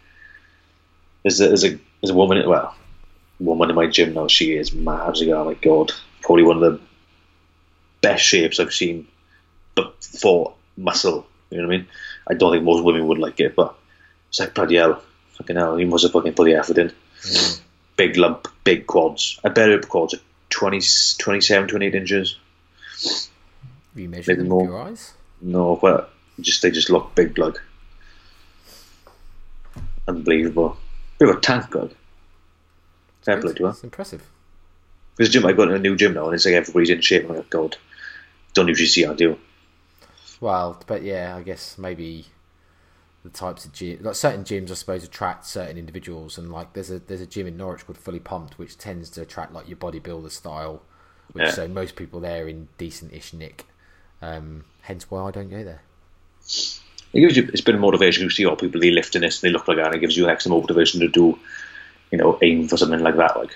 [1.23, 1.69] There's a, there's a,
[2.01, 2.75] there's a woman, well,
[3.39, 6.79] woman in my gym now, she is like, oh my god, probably one of the
[8.01, 9.07] best shapes I've seen,
[9.75, 11.25] but for muscle.
[11.49, 11.87] You know what I mean?
[12.27, 13.75] I don't think most women would like it, but
[14.29, 15.01] it's like, bloody hell,
[15.37, 16.91] fucking hell, you must have fucking put the effort in.
[17.23, 17.61] Hmm.
[17.95, 19.39] Big lump, big quads.
[19.43, 20.81] I bet her quads are 20,
[21.17, 22.37] 27, 28 inches.
[23.05, 24.63] Have you measured Maybe more.
[24.65, 25.13] your eyes?
[25.41, 27.59] No, but just they just look big, blood.
[30.07, 30.77] Unbelievable.
[31.19, 31.95] Bit of a tank, blood.
[33.21, 33.69] Fair play to her.
[33.69, 34.29] It's impressive.
[35.15, 37.29] Because gym, I got in a new gym now, and it's like everybody's in shape.
[37.29, 37.77] I'm like, God,
[38.53, 39.37] don't usually see how I do.
[40.41, 42.25] Well, but yeah, I guess maybe
[43.23, 46.91] the types of gym, like certain gyms, I suppose, attract certain individuals, and like there's
[46.91, 49.77] a there's a gym in Norwich called Fully Pumped, which tends to attract like your
[49.77, 50.81] bodybuilder style,
[51.33, 51.51] which Yeah.
[51.51, 53.65] so most people there in decent-ish nick.
[54.21, 55.81] Um, hence why I don't go there.
[57.13, 58.23] It gives you, it's been a motivation.
[58.23, 60.17] You see all people they lifting this, and they look like that, and it gives
[60.17, 61.37] you extra motivation to do,
[62.11, 63.35] you know, aim for something like that.
[63.37, 63.51] Like,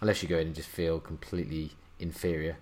[0.00, 2.56] Unless you go in and just feel completely inferior.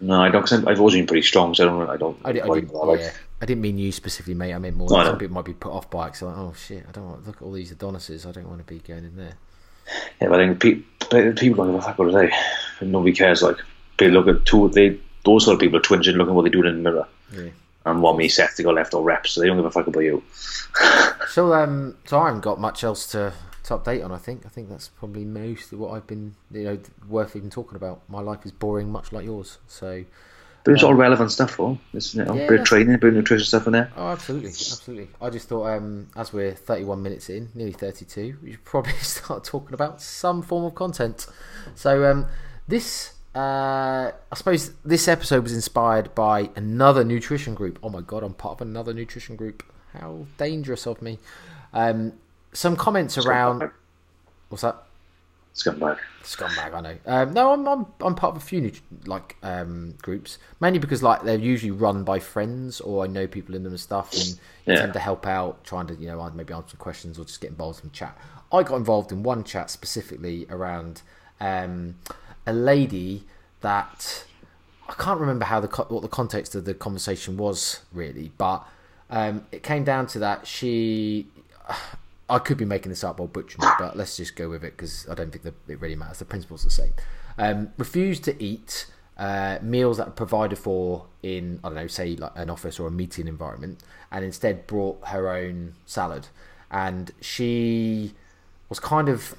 [0.00, 0.42] no, I don't.
[0.42, 1.90] Cause I'm- I've always been pretty strong, so I don't.
[1.90, 2.18] I don't.
[2.24, 2.72] I, di- I didn't.
[2.74, 4.52] like, yeah, I didn't mean you specifically, mate.
[4.54, 4.88] I meant more.
[4.90, 6.14] No, some people might be put off by it.
[6.18, 8.26] they're like, oh shit, I don't want look at all these Adonises.
[8.26, 9.34] I don't want to be going in there.
[10.20, 12.30] Yeah, but I think pe- people don't give a fuck what they.
[12.86, 13.42] Nobody cares.
[13.42, 13.56] Like,
[13.98, 14.68] they look at two.
[14.70, 17.08] They those sort of people are twinging, looking at what they're doing in the mirror,
[17.32, 17.50] Yeah.
[17.84, 19.32] and want me set to go left or reps.
[19.32, 20.22] So they don't give a fuck about you.
[21.28, 23.32] So um, so I haven't got much else to,
[23.64, 24.12] to update on.
[24.12, 27.50] I think I think that's probably most of what I've been you know worth even
[27.50, 28.00] talking about.
[28.08, 29.58] My life is boring, much like yours.
[29.66, 30.04] So
[30.66, 32.34] But it's all relevant stuff, for isn't it?
[32.34, 33.92] Yeah, bit of training, bit of nutrition stuff in there.
[33.96, 35.08] oh, absolutely, absolutely.
[35.22, 39.44] I just thought um, as we're 31 minutes in, nearly 32, we should probably start
[39.44, 41.28] talking about some form of content.
[41.76, 42.26] So um,
[42.66, 43.12] this.
[43.32, 47.78] Uh, I suppose this episode was inspired by another nutrition group.
[47.80, 49.62] Oh my god, I'm part of another nutrition group.
[49.92, 51.20] How dangerous of me.
[51.72, 52.14] Um,
[52.52, 53.70] some comments around.
[54.48, 54.85] What's that?
[55.56, 55.98] Scumbag.
[56.22, 56.74] scumbag.
[56.74, 56.96] I know.
[57.06, 58.70] Um, no, I'm, I'm I'm part of a few
[59.06, 63.54] like um, groups, mainly because like they're usually run by friends or I know people
[63.54, 64.80] in them and stuff, and you Yeah.
[64.80, 67.48] tend to help out, trying to you know maybe answer some questions or just get
[67.50, 68.18] involved in chat.
[68.52, 71.00] I got involved in one chat specifically around
[71.40, 71.96] um,
[72.46, 73.24] a lady
[73.62, 74.24] that
[74.90, 78.62] I can't remember how the co- what the context of the conversation was really, but
[79.08, 81.28] um, it came down to that she.
[82.28, 84.76] I could be making this up or butchering it, but let's just go with it
[84.76, 86.18] because I don't think that it really matters.
[86.18, 86.92] The principle's the same.
[87.38, 88.86] Um, refused to eat
[89.16, 92.88] uh, meals that are provided for in I don't know, say like an office or
[92.88, 96.28] a meeting environment, and instead brought her own salad.
[96.70, 98.12] And she
[98.68, 99.36] was kind of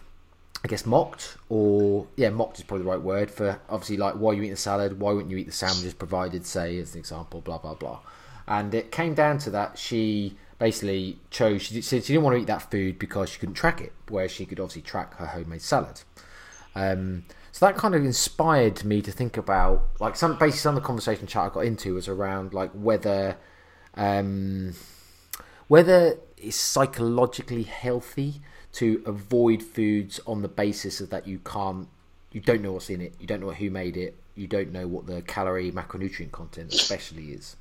[0.63, 4.31] I guess mocked, or yeah, mocked is probably the right word for obviously like why
[4.31, 6.99] are you eat the salad, why wouldn't you eat the sandwiches provided, say as an
[6.99, 7.99] example, blah blah blah.
[8.47, 12.47] And it came down to that she basically chose she she didn't want to eat
[12.47, 16.01] that food because she couldn't track it, whereas she could obviously track her homemade salad.
[16.75, 20.83] Um, so that kind of inspired me to think about like some basically some of
[20.83, 23.37] the conversation chat I got into was around like whether
[23.95, 24.75] um,
[25.67, 28.41] whether it's psychologically healthy
[28.73, 31.87] to avoid foods on the basis of that you can't
[32.31, 34.87] you don't know what's in it you don't know who made it you don't know
[34.87, 37.55] what the calorie macronutrient content especially is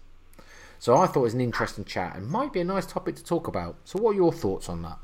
[0.79, 3.25] so i thought it was an interesting chat and might be a nice topic to
[3.25, 4.99] talk about so what are your thoughts on that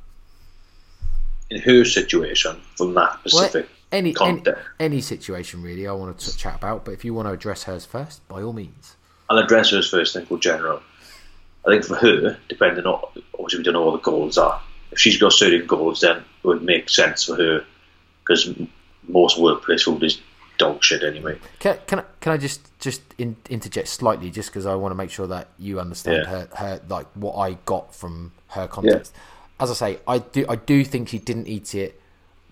[1.51, 4.43] In her situation, from that Well, specific any, any
[4.81, 7.85] any situation really i want to chat about but if you want to address hers
[7.85, 8.97] first by all means
[9.33, 10.83] I'll address hers first, then go general.
[11.67, 14.61] I think for her, depending on obviously we don't know what the goals are.
[14.91, 17.65] If she's got certain goals, then it would make sense for her
[18.21, 18.55] because
[19.09, 20.21] most workplace food is
[20.59, 21.39] dog shit anyway.
[21.59, 24.97] Can, can I can I just just in, interject slightly, just because I want to
[24.97, 26.31] make sure that you understand Yeah.
[26.31, 29.15] her her like what I got from her context.
[29.61, 32.01] As I say, I do I do think she didn't eat it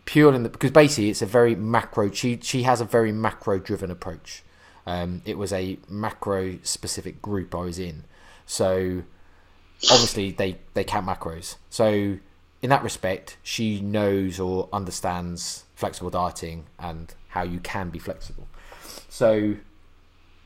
[0.04, 2.10] purely in the, because basically it's a very macro.
[2.10, 4.42] She she has a very macro driven approach.
[4.86, 8.04] Um, it was a macro specific group I was in,
[8.46, 9.02] so
[9.90, 11.56] obviously they they count macros.
[11.68, 12.18] So
[12.62, 18.46] in that respect, she knows or understands flexible dieting and how you can be flexible.
[19.08, 19.56] So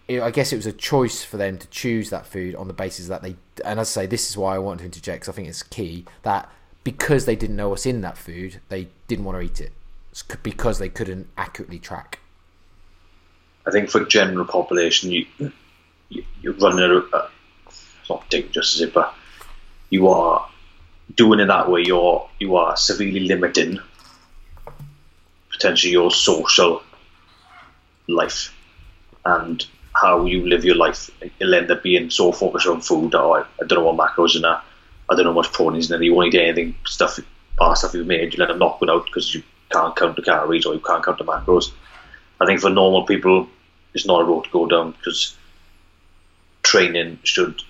[0.08, 2.74] it, I guess it was a choice for them to choose that food on the
[2.74, 3.36] basis that they.
[3.64, 5.62] And as I say, this is why I want to interject because I think it's
[5.62, 6.50] key that
[6.84, 9.72] because they didn't know what's in that food, they didn't want to eat it.
[10.42, 12.20] because they couldn't accurately track.
[13.66, 15.26] I think for general population, you,
[16.10, 17.30] you you're running a, a
[18.10, 18.94] not dangerous, is it?
[18.94, 19.14] But
[19.88, 20.46] you are
[21.14, 21.82] doing it that way.
[21.86, 23.80] You're you are severely limiting
[25.54, 26.82] potentially your social
[28.08, 28.54] life
[29.24, 31.10] and how you live your life.
[31.40, 33.14] It'll end up being so focused on food.
[33.14, 34.62] Oh, I, I don't know what macros in that.
[35.08, 36.02] I don't know what proteins in there.
[36.02, 37.18] You won't eat anything stuff
[37.58, 38.32] past stuff you've made.
[38.32, 41.04] You let them knock it out because you can't count the calories or you can't
[41.04, 41.72] count the macros.
[42.40, 43.48] I think for normal people,
[43.94, 45.36] it's not a road to go down because
[46.62, 47.62] training should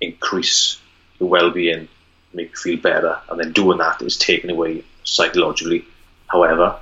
[0.00, 0.78] increase
[1.18, 1.88] your well-being,
[2.32, 5.84] make you feel better, and then doing that is taken away psychologically.
[6.28, 6.78] However,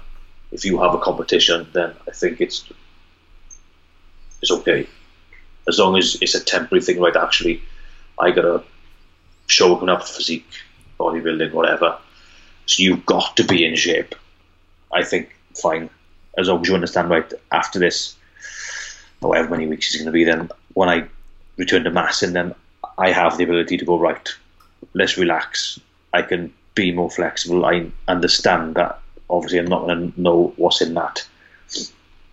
[0.52, 2.64] if you have a competition, then I think it's
[4.40, 4.86] it's okay
[5.68, 7.00] as long as it's a temporary thing.
[7.00, 7.16] Right?
[7.16, 7.62] Actually,
[8.18, 8.62] I gotta
[9.46, 10.52] show up physique,
[11.00, 11.98] bodybuilding, whatever.
[12.66, 14.14] So you've got to be in shape.
[14.92, 15.90] I think fine
[16.38, 18.16] as long as you understand right after this,
[19.20, 20.24] however many weeks it's going to be.
[20.24, 21.06] Then when I
[21.56, 22.54] return to mass, and then
[22.98, 24.28] I have the ability to go right.
[24.94, 25.78] Let's relax.
[26.12, 27.64] I can be more flexible.
[27.64, 29.01] I understand that
[29.32, 31.26] obviously I'm not going to know what's in that,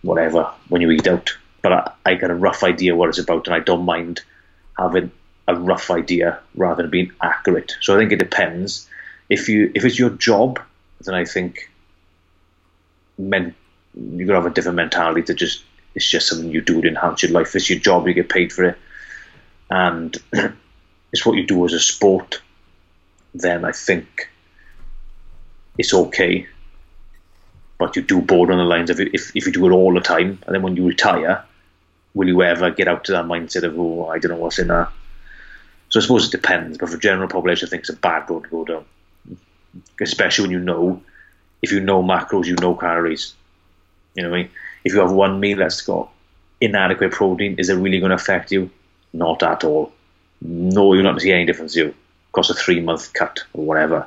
[0.02, 1.36] whatever, when you eat out.
[1.62, 4.20] But I, I got a rough idea what it's about, and I don't mind
[4.78, 5.10] having
[5.48, 7.74] a rough idea rather than being accurate.
[7.80, 8.88] So I think it depends.
[9.28, 10.60] If you if it's your job,
[11.00, 11.70] then I think
[13.18, 13.54] men
[13.94, 17.22] you're gonna have a different mentality to just it's just something you do to enhance
[17.22, 17.48] your life.
[17.48, 18.78] If it's your job, you get paid for it,
[19.70, 20.16] and
[21.12, 22.40] it's what you do as a sport.
[23.34, 24.30] Then I think
[25.78, 26.48] it's okay
[27.80, 30.00] but you do border on the lines of if, if you do it all the
[30.00, 31.42] time, and then when you retire,
[32.12, 34.68] will you ever get out to that mindset of, oh, I don't know what's in
[34.68, 34.90] there?
[35.88, 38.28] So I suppose it depends, but for the general population, I think it's a bad
[38.28, 38.84] road to go down.
[39.98, 41.02] Especially when you know,
[41.62, 43.32] if you know macros, you know calories.
[44.14, 44.50] You know what I mean?
[44.84, 46.10] If you have one meal that's got
[46.60, 48.70] inadequate protein, is it really going to affect you?
[49.14, 49.90] Not at all.
[50.42, 51.94] No, you're not going to see any difference you.
[52.28, 54.06] Across a three month cut or whatever.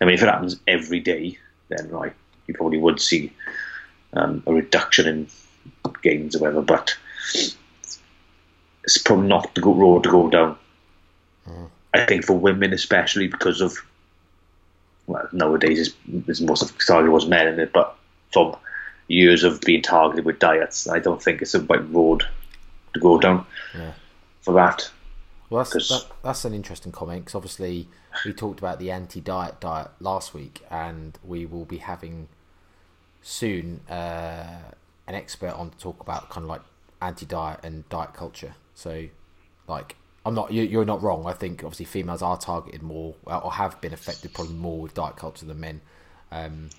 [0.00, 1.38] I mean, if it happens every day,
[1.68, 2.14] then right,
[2.46, 3.32] you probably would see
[4.12, 5.28] um, a reduction in
[6.02, 6.96] gains or whatever, but
[8.84, 10.56] it's probably not the good road to go down.
[11.48, 11.68] Mm.
[11.94, 13.76] I think for women, especially because of
[15.06, 17.96] well, nowadays it's, it's most of the target was men in it, but
[18.32, 18.56] from
[19.08, 22.24] years of being targeted with diets, I don't think it's a right road
[22.94, 23.44] to go down
[23.76, 23.92] yeah.
[24.40, 24.90] for that.
[25.54, 27.86] Well, that's, that, that's an interesting comment because obviously
[28.24, 32.26] we talked about the anti-diet diet last week, and we will be having
[33.22, 34.72] soon uh,
[35.06, 36.62] an expert on to talk about kind of like
[37.00, 38.56] anti-diet and diet culture.
[38.74, 39.06] So,
[39.68, 39.94] like,
[40.26, 41.24] I'm not you, are not wrong.
[41.24, 45.14] I think obviously females are targeted more or have been affected probably more with diet
[45.14, 45.82] culture than men.
[46.32, 46.70] Um,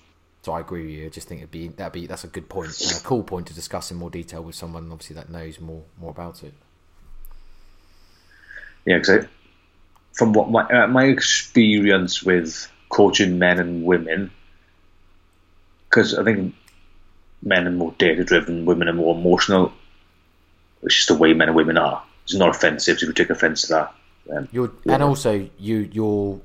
[0.42, 1.06] so I agree with you.
[1.06, 3.46] I just think it'd be that'd be that's a good point and a cool point
[3.46, 6.52] to discuss in more detail with someone obviously that knows more more about it.
[8.86, 9.26] Yeah, because
[10.12, 14.30] from what my uh, my experience with coaching men and women,
[15.88, 16.54] because I think
[17.42, 19.72] men are more data driven, women are more emotional.
[20.82, 22.02] It's just the way men and women are.
[22.24, 22.98] It's not offensive.
[22.98, 26.40] So if you take offence to that, you're, and also you you're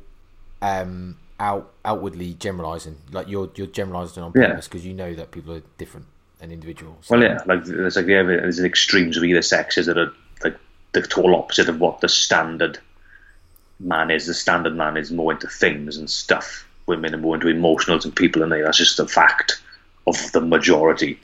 [0.61, 2.97] um, out outwardly generalising.
[3.11, 4.91] Like you're you're generalising on purpose because yeah.
[4.91, 6.07] you know that people are different
[6.39, 7.07] and individuals.
[7.09, 10.11] Well, yeah, like there's like yeah, there's extremes of either sexes that are
[10.43, 10.57] like
[10.93, 12.79] the total opposite of what the standard
[13.79, 14.27] man is.
[14.27, 16.67] The standard man is more into things and stuff.
[16.87, 19.61] Women are more into emotionals and people, and that's just a fact
[20.07, 21.19] of the majority.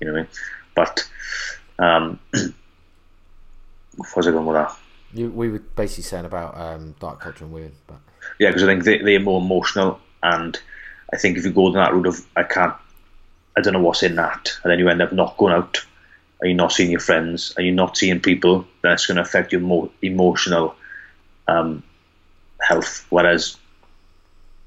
[0.00, 0.30] You know what I mean?
[0.74, 1.08] But
[1.78, 2.18] um,
[4.14, 4.76] where's I going with that?
[5.14, 7.98] You, we were basically saying about um, diet culture and women, but
[8.38, 10.58] yeah, because I think they, they're more emotional, and
[11.12, 12.74] I think if you go down that route of I can't,
[13.56, 15.84] I don't know what's in that, and then you end up not going out,
[16.42, 19.22] are you not seeing your friends, are you not seeing people, then it's going to
[19.22, 20.74] affect your more emotional
[21.46, 21.82] um,
[22.60, 23.06] health.
[23.10, 23.56] Whereas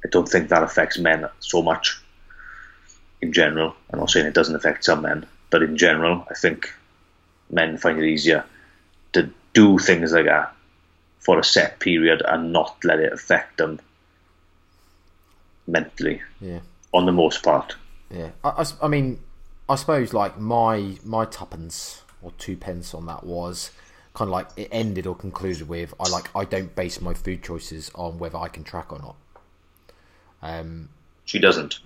[0.04, 2.00] I don't think that affects men so much
[3.22, 3.76] in general.
[3.92, 6.74] I'm not saying it doesn't affect some men, but in general, I think
[7.50, 8.46] men find it easier
[9.14, 10.54] to do things like that
[11.20, 13.80] for a set period and not let it affect them
[15.68, 16.22] mentally.
[16.40, 16.60] Yeah.
[16.94, 17.76] On the most part.
[18.10, 18.30] Yeah.
[18.46, 19.20] I, I, I mean,
[19.68, 23.72] I suppose like my my tuppence or two pence on that was
[24.14, 27.44] kind of like it ended or concluded with I like I don't base my food
[27.44, 29.16] choices on whether I can track or not.
[30.42, 30.90] Um,
[31.26, 31.80] she doesn't.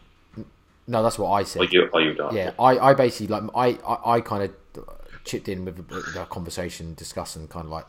[0.87, 1.61] No, that's what I said.
[1.61, 2.33] Oh, you, oh, you don't.
[2.33, 4.85] Yeah, I, I basically like I, I, I kind of
[5.23, 7.85] chipped in with the conversation discussing kind of like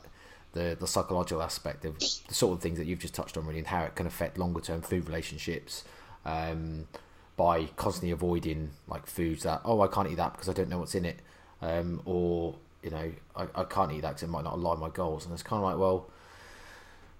[0.52, 3.58] the the psychological aspect of the sort of things that you've just touched on really
[3.58, 5.84] and how it can affect longer term food relationships.
[6.24, 6.86] Um,
[7.40, 10.78] by constantly avoiding like foods that oh I can't eat that because I don't know
[10.78, 11.20] what's in it,
[11.62, 14.90] um, or you know I, I can't eat that because it might not align my
[14.90, 15.24] goals.
[15.24, 16.10] And it's kind of like well,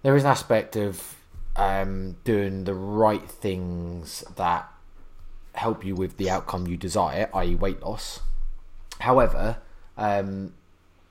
[0.02, 1.16] there is an aspect of
[1.56, 4.70] um, doing the right things that
[5.54, 8.20] help you with the outcome you desire, i.e., weight loss.
[8.98, 9.56] However,
[9.96, 10.52] um,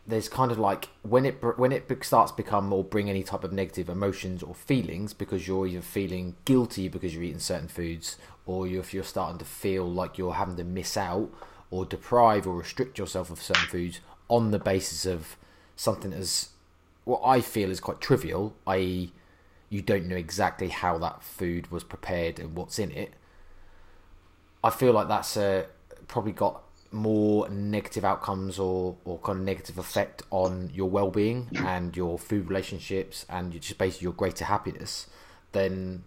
[0.09, 3.43] there's kind of like when it when it starts to become or bring any type
[3.43, 8.17] of negative emotions or feelings because you're either feeling guilty because you're eating certain foods
[8.47, 11.29] or if you're starting to feel like you're having to miss out
[11.69, 15.37] or deprive or restrict yourself of certain foods on the basis of
[15.75, 16.49] something as
[17.05, 19.11] what I feel is quite trivial, i.e.,
[19.69, 23.13] you don't know exactly how that food was prepared and what's in it.
[24.63, 25.65] I feel like that's uh,
[26.07, 31.95] probably got more negative outcomes or, or kind of negative effect on your well-being and
[31.95, 35.07] your food relationships and just basically your greater happiness
[35.51, 36.03] then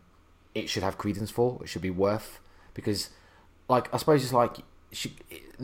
[0.54, 2.40] it should have credence for it should be worth
[2.74, 3.10] because
[3.68, 4.56] like i suppose it's like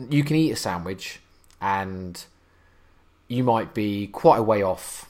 [0.09, 1.19] you can eat a sandwich
[1.61, 2.25] and
[3.27, 5.09] you might be quite a way off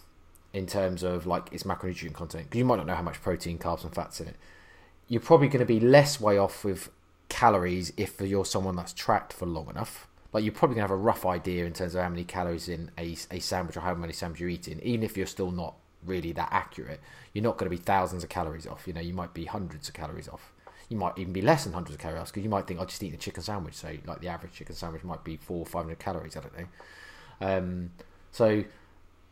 [0.54, 3.58] in terms of like its macronutrient content because you might not know how much protein
[3.58, 4.36] carbs and fats in it.
[5.08, 6.90] You're probably going to be less way off with
[7.30, 10.08] calories if you're someone that's tracked for long enough.
[10.34, 12.92] Like you're probably gonna have a rough idea in terms of how many calories in
[12.98, 15.76] a, a sandwich or how many sandwiches you're eating, even if you're still not
[16.06, 17.00] really that accurate.
[17.34, 18.88] You're not to be thousands of calories off.
[18.88, 20.54] You know, you might be hundreds of calories off.
[20.90, 23.02] You might even be less than hundreds of calories because you might think I just
[23.04, 23.76] eat a chicken sandwich.
[23.76, 26.36] So like the average chicken sandwich might be four or five hundred calories.
[26.36, 26.68] I don't know.
[27.42, 27.92] Um,
[28.32, 28.64] so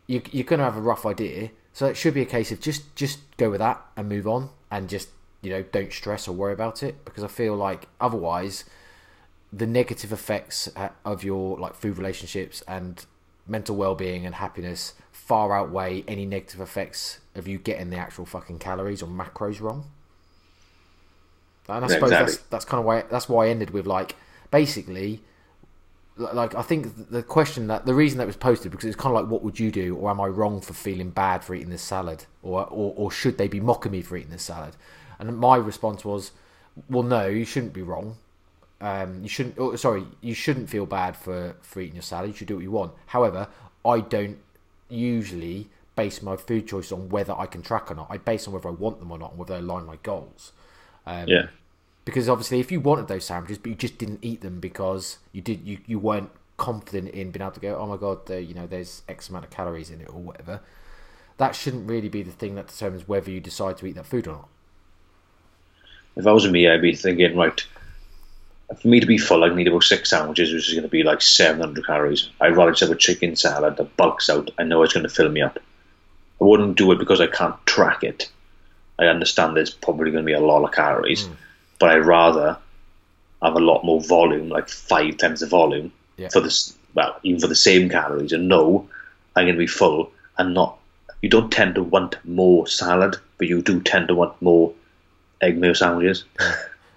[0.06, 1.50] you, you're to have a rough idea.
[1.72, 4.50] So it should be a case of just just go with that and move on
[4.70, 5.08] and just
[5.42, 8.64] you know, don't stress or worry about it because I feel like otherwise
[9.52, 10.68] the negative effects
[11.04, 13.04] of your like food relationships and
[13.46, 18.58] mental well-being and happiness far outweigh any negative effects of you getting the actual fucking
[18.58, 19.84] calories or macros wrong.
[21.68, 22.32] And I suppose exactly.
[22.34, 24.16] that's that's kind of why that's why I ended with like
[24.50, 25.20] basically
[26.16, 29.22] like I think the question that the reason that was posted because it's kind of
[29.22, 31.82] like what would you do or am I wrong for feeling bad for eating this
[31.82, 34.76] salad or or, or should they be mocking me for eating this salad
[35.18, 36.32] and my response was,
[36.88, 38.16] well, no, you shouldn't be wrong.
[38.80, 39.56] Um, you shouldn't.
[39.58, 42.30] Oh, sorry, you shouldn't feel bad for for eating your salad.
[42.30, 42.92] You should do what you want.
[43.06, 43.48] However,
[43.84, 44.38] I don't
[44.88, 48.06] usually base my food choice on whether I can track or not.
[48.08, 50.52] I base on whether I want them or not, and whether they align my goals.
[51.06, 51.48] Um, yeah.
[52.04, 55.42] Because obviously, if you wanted those sandwiches, but you just didn't eat them because you
[55.42, 58.66] did, you, you weren't confident in being able to go, oh my god, you know,
[58.66, 60.60] there's X amount of calories in it or whatever.
[61.36, 64.26] That shouldn't really be the thing that determines whether you decide to eat that food
[64.26, 64.48] or not
[66.18, 67.64] if I was me, I'd be thinking, right,
[68.76, 71.04] for me to be full, I'd need about six sandwiches, which is going to be
[71.04, 72.28] like 700 calories.
[72.40, 74.50] I'd rather just have a chicken salad that bulks out.
[74.58, 75.58] I know it's going to fill me up.
[76.40, 78.28] I wouldn't do it because I can't track it.
[78.98, 81.36] I understand there's probably going to be a lot of calories, mm.
[81.78, 82.58] but I'd rather
[83.40, 86.28] have a lot more volume, like five times the volume, yeah.
[86.28, 86.74] for this.
[86.94, 88.88] Well, even for the same calories, and know
[89.36, 90.78] I'm going to be full and not.
[91.22, 94.72] You don't tend to want more salad, but you do tend to want more
[95.40, 96.24] egg meal sandwiches.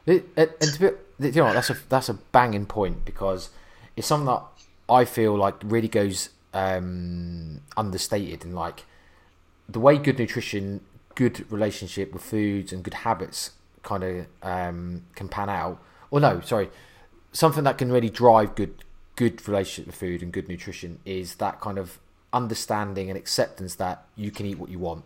[0.08, 3.50] and to be, you know, that's a that's a banging point because
[3.96, 4.44] it's something that
[4.90, 8.86] I feel like really goes um, understated and like
[9.70, 10.82] the way good nutrition,
[11.16, 13.52] good relationship with foods, and good habits
[13.84, 15.82] kind of um, can pan out.
[16.10, 16.70] Or no, sorry,
[17.32, 18.84] something that can really drive good
[19.16, 22.00] good relationship with food and good nutrition is that kind of
[22.34, 25.04] understanding and acceptance that you can eat what you want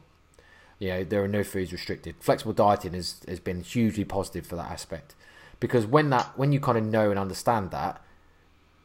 [0.80, 2.16] you know, there are no foods restricted.
[2.20, 5.16] Flexible dieting has, has been hugely positive for that aspect.
[5.60, 8.02] Because when that when you kind of know and understand that,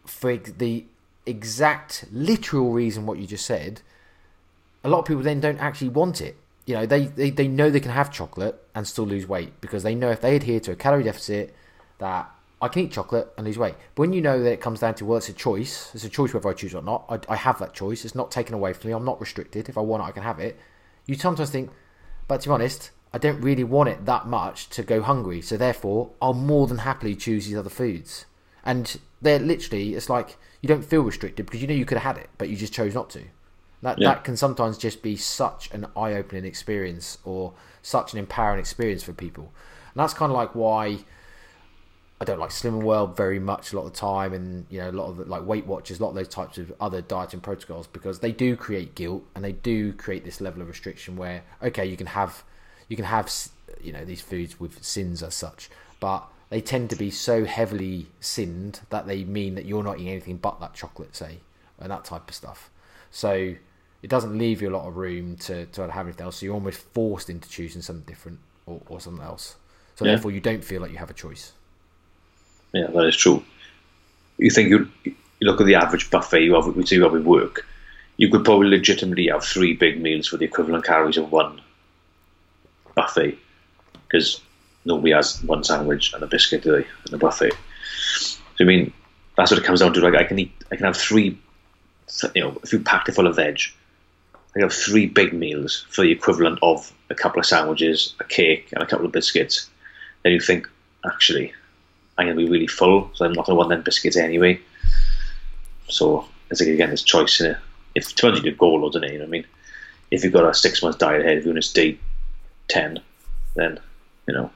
[0.07, 0.85] for the
[1.27, 3.83] exact literal reason what you just said,
[4.85, 6.37] a lot of people then don't actually want it.
[6.67, 9.83] You know, they, they, they know they can have chocolate and still lose weight because
[9.83, 11.55] they know if they adhere to a calorie deficit
[11.99, 12.31] that
[12.63, 13.75] I can eat chocolate and lose weight.
[13.95, 15.91] But when you know that it comes down to, well, it's a choice.
[15.95, 17.05] It's a choice whether I choose or not.
[17.09, 18.05] I, I have that choice.
[18.05, 18.95] It's not taken away from me.
[18.95, 19.69] I'm not restricted.
[19.69, 20.57] If I want it, I can have it
[21.11, 21.71] you sometimes think,
[22.29, 25.43] but to be honest, I don't really want it that much to go hungry.
[25.43, 28.27] So therefore, I'll more than happily choose these other foods.
[28.65, 32.17] And they're literally, it's like you don't feel restricted because you know you could have
[32.17, 33.25] had it, but you just chose not to.
[33.83, 34.11] That yeah.
[34.11, 39.13] that can sometimes just be such an eye-opening experience or such an empowering experience for
[39.13, 39.53] people.
[39.93, 40.99] And that's kind of like why
[42.21, 44.91] I don't like Slimming World very much a lot of the time, and you know
[44.91, 47.41] a lot of the, like Weight Watchers, a lot of those types of other dieting
[47.41, 51.43] protocols because they do create guilt and they do create this level of restriction where
[51.63, 52.45] okay you can have
[52.89, 53.33] you can have
[53.81, 58.09] you know these foods with sins as such, but they tend to be so heavily
[58.21, 61.39] sinned that they mean that you're not eating anything but that chocolate, say,
[61.79, 62.69] and that type of stuff.
[63.11, 63.55] So
[64.03, 66.37] it doesn't leave you a lot of room to to have anything else.
[66.37, 69.57] So you're almost forced into choosing something different or, or something else.
[69.95, 70.13] So yeah.
[70.13, 71.53] therefore, you don't feel like you have a choice.
[72.73, 73.43] Yeah, that is true.
[74.39, 77.67] You think you you look at the average buffet you have, we work,
[78.17, 81.61] you could probably legitimately have three big meals for the equivalent calories of one
[82.95, 83.39] buffet,
[84.07, 84.41] because
[84.85, 87.53] nobody has one sandwich and a biscuit they, in a buffet.
[88.05, 88.93] So I mean,
[89.37, 90.01] that's what it comes down to.
[90.01, 91.39] Like I can eat, I can have three,
[92.35, 93.61] you know, if you packed it full of veg,
[94.35, 98.25] I can have three big meals for the equivalent of a couple of sandwiches, a
[98.25, 99.71] cake, and a couple of biscuits.
[100.23, 100.69] Then you think,
[101.07, 101.55] actually,
[102.21, 104.61] I'm going to be really full, so I'm not going to want them biscuits anyway.
[105.89, 107.57] So it's like again, it's choice in.
[107.95, 109.03] If to you do goal loads, it?
[109.05, 109.47] You know what I mean?
[110.11, 111.99] If you've got a six month diet ahead of you and it's day
[112.69, 113.01] ten,
[113.55, 113.81] then
[114.29, 114.51] you know,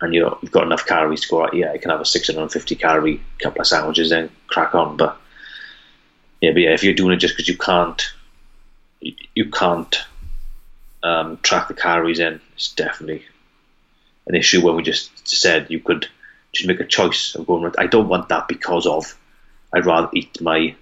[0.00, 1.54] and you you've got enough calories to go out.
[1.54, 4.96] Yeah, I can have a 650 calorie couple of sandwiches, then crack on.
[4.96, 5.16] But
[6.40, 8.02] yeah, but yeah, if you're doing it just because you can't,
[9.00, 9.96] you, you can't
[11.02, 13.24] um, track the calories in, it's definitely
[14.26, 14.64] an issue.
[14.64, 16.08] When we just said you could
[16.52, 17.72] just make a choice of going.
[17.78, 19.16] I don't want that because of.
[19.74, 20.74] I'd rather eat my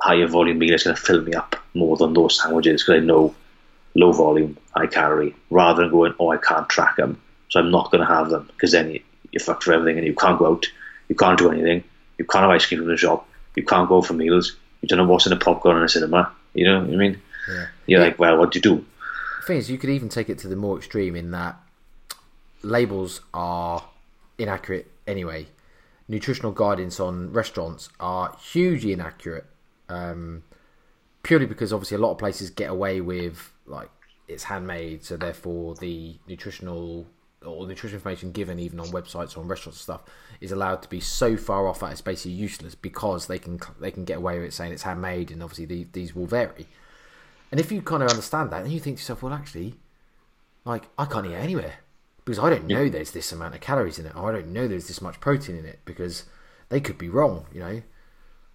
[0.00, 3.04] higher volume meal that's going to fill me up more than those sandwiches because I
[3.04, 3.34] know
[3.94, 7.90] low volume, high calorie, rather than going, oh, I can't track them, so I'm not
[7.90, 9.00] going to have them because then you,
[9.32, 10.66] you're fucked for everything and you can't go out,
[11.08, 11.82] you can't do anything,
[12.18, 14.98] you can't have ice cream in the shop, you can't go for meals, you don't
[14.98, 17.22] know what's in a popcorn in a cinema, you know what I mean?
[17.48, 17.66] Yeah.
[17.86, 18.06] You're yeah.
[18.06, 18.84] like, well, what do you do?
[19.40, 21.56] The thing is, you could even take it to the more extreme in that
[22.62, 23.82] labels are
[24.38, 25.46] inaccurate anyway.
[26.08, 29.44] Nutritional guidance on restaurants are hugely inaccurate,
[29.88, 30.44] um,
[31.22, 33.90] purely because obviously a lot of places get away with like
[34.28, 37.06] it's handmade, so therefore the nutritional
[37.44, 40.02] or nutrition information given even on websites or on restaurants and stuff
[40.40, 43.90] is allowed to be so far off that it's basically useless because they can they
[43.90, 46.66] can get away with it saying it's handmade and obviously the, these will vary.
[47.50, 49.74] And if you kind of understand that, then you think to yourself, well, actually,
[50.64, 51.74] like I can't eat anywhere
[52.26, 54.68] because I don't know there's this amount of calories in it, or I don't know
[54.68, 56.24] there's this much protein in it because
[56.68, 57.82] they could be wrong, you know.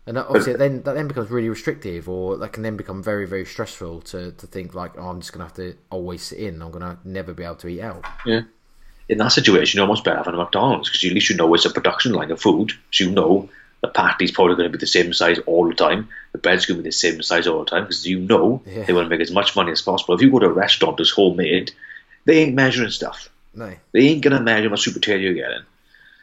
[0.05, 3.45] And obviously, then that then becomes really restrictive, or that can then become very, very
[3.45, 6.61] stressful to, to think like, oh, I'm just gonna have to always sit in.
[6.61, 8.05] I'm gonna never be able to eat out.
[8.25, 8.41] Yeah.
[9.07, 11.65] In that situation, you're almost better having a McDonald's because at least you know it's
[11.65, 12.73] a production line of food.
[12.91, 13.49] So you know
[13.81, 16.09] the patty's probably going to be the same size all the time.
[16.33, 18.83] The bread's going to be the same size all the time because you know yeah.
[18.83, 20.15] they want to make as much money as possible.
[20.15, 21.71] If you go to a restaurant that's homemade,
[22.25, 23.29] they ain't measuring stuff.
[23.53, 23.73] No.
[23.91, 25.65] They ain't going to measure what super potato you're getting.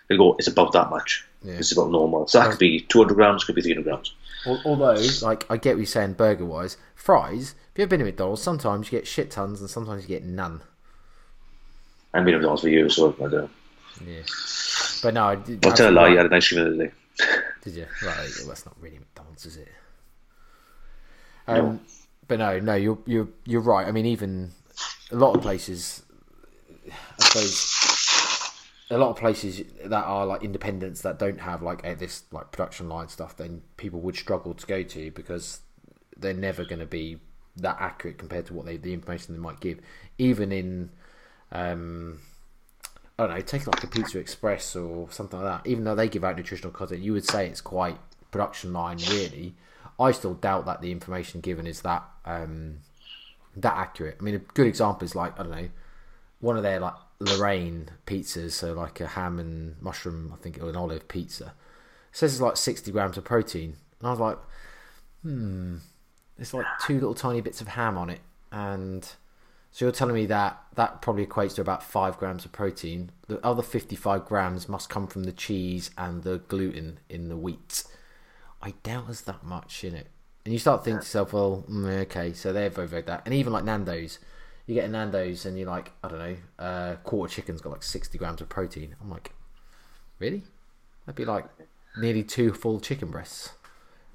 [0.09, 1.27] They go, it's about that much.
[1.43, 1.55] Yeah.
[1.55, 2.27] It's about normal.
[2.27, 4.15] So that could be 200 grams, could be 300 grams.
[4.65, 6.77] Although, like, I get what you're saying burger wise.
[6.95, 10.09] Fries, if you've ever been to McDonald's, sometimes you get shit tons and sometimes you
[10.09, 10.63] get none.
[12.15, 13.51] I've been to McDonald's for years, so I don't know.
[14.07, 14.23] Yeah.
[15.03, 15.65] But no, I did.
[15.67, 16.93] I'll tell a lie, you had a nice cream the other day.
[17.63, 17.87] Did you?
[18.05, 19.69] Right, well, that's not really McDonald's, is it?
[21.47, 21.81] Um, no.
[22.29, 23.87] But no, no, you're you're you're right.
[23.87, 24.51] I mean, even
[25.11, 26.03] a lot of places,
[26.91, 27.79] I suppose,
[28.91, 32.89] a lot of places that are like independents that don't have like this like production
[32.89, 35.61] line stuff, then people would struggle to go to because
[36.17, 37.19] they're never going to be
[37.57, 39.81] that accurate compared to what they the information they might give.
[40.17, 40.91] Even in,
[41.53, 42.21] um,
[43.19, 45.71] I don't know, take like a Pizza Express or something like that.
[45.71, 47.99] Even though they give out nutritional content, you would say it's quite
[48.31, 49.55] production line really.
[50.01, 52.79] I still doubt that the information given is that um,
[53.57, 54.17] that accurate.
[54.21, 55.69] I mean, a good example is like I don't know,
[56.41, 60.63] one of their like La Reine pizzas, so like a ham and mushroom, I think,
[60.63, 61.47] or an olive pizza.
[61.47, 64.39] It says it's like sixty grams of protein, and I was like,
[65.23, 65.77] hmm,
[66.39, 68.21] it's like two little tiny bits of ham on it,
[68.53, 69.05] and
[69.71, 73.11] so you're telling me that that probably equates to about five grams of protein.
[73.27, 77.85] The other fifty-five grams must come from the cheese and the gluten in the wheat.
[78.63, 80.09] I doubt there's that much in it.
[80.45, 83.23] And you start thinking to yourself, well, mm, okay, so they've overrated that.
[83.27, 84.19] And even like Nando's,
[84.69, 87.83] you get a Nando's and you're like, I don't know, uh, quarter chicken's got like
[87.83, 88.95] 60 grams of protein.
[89.01, 89.33] I'm like,
[90.19, 90.43] really?
[91.07, 91.47] That'd be like
[91.97, 93.53] nearly two full chicken breasts.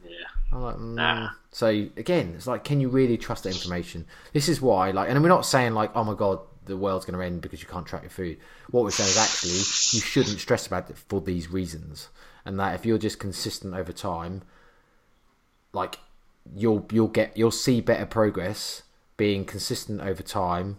[0.05, 0.11] Yeah.
[0.51, 0.93] I'm like, mm.
[0.93, 1.29] nah.
[1.51, 4.05] So again, it's like, can you really trust the information?
[4.31, 7.17] This is why, like, and we're not saying like, oh my god, the world's going
[7.17, 8.37] to end because you can't track your food.
[8.69, 12.09] What we're saying is actually you shouldn't stress about it for these reasons,
[12.45, 14.43] and that if you're just consistent over time,
[15.73, 15.97] like
[16.55, 18.83] you'll you'll get you'll see better progress
[19.17, 20.77] being consistent over time,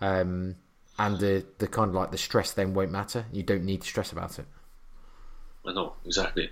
[0.00, 0.56] um,
[0.98, 3.26] and the the kind of like the stress then won't matter.
[3.32, 4.46] You don't need to stress about it.
[5.66, 6.44] I know exactly.
[6.44, 6.50] And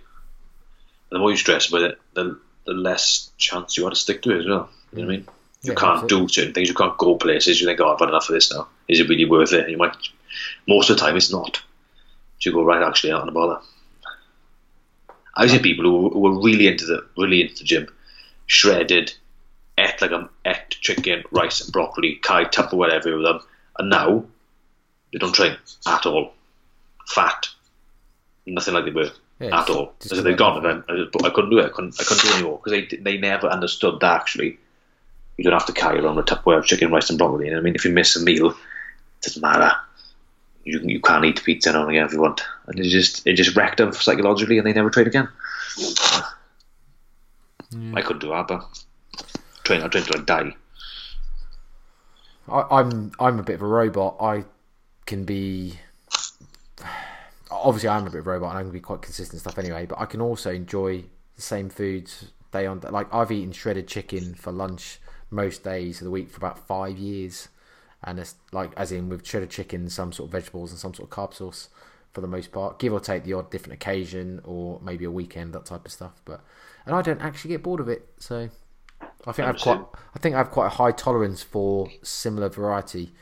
[1.10, 4.32] the more you stress about it, the the less chance you want to stick to
[4.32, 4.68] it as well.
[4.92, 5.28] You know what I mean?
[5.62, 6.68] You yeah, can't do certain things.
[6.68, 7.60] You can't go places.
[7.60, 9.68] You think, "Oh, I've had enough of this now." Is it really worth it?
[9.68, 9.96] you might.
[10.68, 11.62] Most of the time, it's not.
[12.38, 12.82] So you go right.
[12.82, 13.60] Actually, I'm not bother.
[15.34, 17.88] I've seen people who, who were really into the really into the gym,
[18.46, 19.14] shredded,
[19.78, 23.40] ate like a ate chicken, rice, and broccoli, carried Tupperware everywhere with them,
[23.78, 24.24] and now
[25.12, 25.56] they don't train
[25.86, 26.32] at all.
[27.08, 27.48] Fat.
[28.46, 29.92] nothing like they were Yeah, at all.
[30.00, 30.62] just As if give they'd up.
[30.62, 31.66] gone, and uh, I, just, I couldn't do it.
[31.66, 34.58] I couldn't, I couldn't do it anymore because they they never understood that actually.
[35.36, 37.48] You don't have to carry around a Tupperware of chicken, rice, and broccoli.
[37.48, 38.56] And I mean, if you miss a meal, it
[39.22, 39.72] doesn't matter.
[40.64, 43.34] You you can't eat pizza now and again if you want, and it just it
[43.34, 45.28] just wrecked them psychologically, and they never tried again.
[47.94, 48.64] I couldn't do that, but
[49.66, 50.56] train I trained to like die.
[52.48, 54.16] I, I'm I'm a bit of a robot.
[54.20, 54.44] I
[55.06, 55.78] can be
[57.50, 59.86] obviously I'm a bit of a robot and I can be quite consistent stuff anyway.
[59.86, 61.04] But I can also enjoy
[61.34, 62.88] the same foods day on day.
[62.88, 65.00] Like I've eaten shredded chicken for lunch
[65.30, 67.48] most days of the week for about five years,
[68.04, 71.10] and it's like as in with shredded chicken, some sort of vegetables and some sort
[71.10, 71.68] of carb sauce
[72.12, 75.52] for the most part, give or take the odd different occasion or maybe a weekend
[75.52, 76.22] that type of stuff.
[76.24, 76.40] But
[76.86, 78.48] and I don't actually get bored of it, so
[79.26, 79.80] I think I've quite
[80.14, 83.12] I think I have quite a high tolerance for similar variety,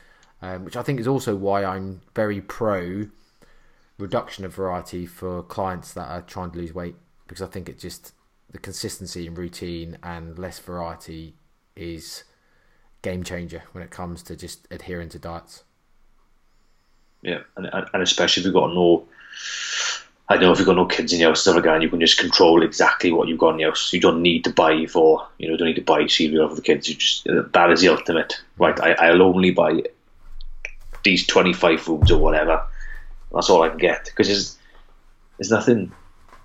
[0.41, 3.07] um, which I think is also why I'm very pro
[3.97, 6.95] reduction of variety for clients that are trying to lose weight
[7.27, 8.13] because I think it just
[8.51, 11.35] the consistency and routine and less variety
[11.75, 12.23] is
[13.01, 15.63] game changer when it comes to just adhering to diets.
[17.21, 19.07] Yeah, and, and and especially if you've got no,
[20.27, 22.17] I know if you've got no kids in your house stuff again, you can just
[22.17, 23.93] control exactly what you've got in your house.
[23.93, 26.63] You don't need to buy for, you know, don't need to buy cereal for the
[26.63, 26.89] kids.
[26.89, 28.79] You just uh, that is the ultimate, right?
[28.79, 29.83] I, I'll only buy
[31.03, 32.65] these twenty five foods or whatever.
[33.31, 34.57] That's all I can get because there's
[35.37, 35.91] there's nothing.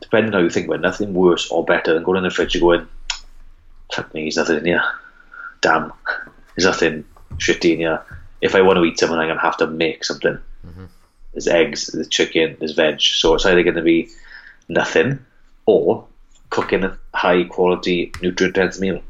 [0.01, 2.31] Depending on how you think about it, nothing worse or better than going in the
[2.31, 2.89] fridge and going,
[3.95, 4.83] fuck me, there's nothing in here.
[5.61, 5.93] Damn,
[6.57, 7.05] there's nothing
[7.37, 8.03] shitty in here.
[8.41, 10.87] If I want to eat something, I'm gonna have to make something mm-hmm.
[11.33, 13.01] There's eggs, there's chicken, there's veg.
[13.01, 14.09] So it's either going to be
[14.69, 15.21] nothing
[15.67, 16.07] or
[16.51, 19.03] cooking a high quality, nutrient dense meal.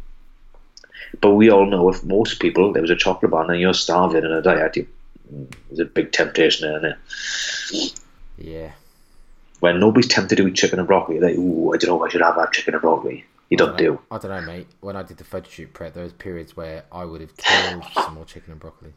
[1.21, 4.25] But we all know if most people, there was a chocolate bar and you're starving
[4.25, 4.87] in a diet, you,
[5.33, 8.01] mm, there's a big temptation there, isn't it?
[8.39, 8.73] Yeah.
[9.59, 12.09] When nobody's tempted to eat chicken and broccoli, they, like, ooh, I don't know I
[12.09, 13.25] should have that chicken and broccoli.
[13.51, 14.01] You don't do.
[14.13, 14.69] I don't know, mate.
[14.81, 17.85] When I did the photo shoot prep, there was periods where I would have killed
[17.95, 18.93] some more chicken and broccoli.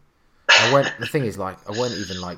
[0.48, 0.94] I went.
[1.00, 2.38] The thing is, like, I weren't even like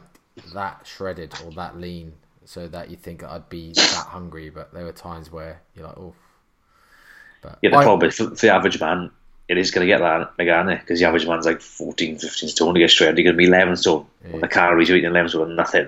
[0.53, 2.13] that shredded or that lean,
[2.45, 4.49] so that you think I'd be that hungry.
[4.49, 6.13] But there were times where you're like, oh.
[7.41, 9.11] But Yeah, the I- problem is for, for the average man,
[9.47, 12.73] it is going to get that again, because the average man's like 14, 15 stone
[12.73, 13.09] to get straight.
[13.09, 14.07] And you're going to be 11 stone.
[14.23, 15.87] The calories you're eating 11 stone are nothing.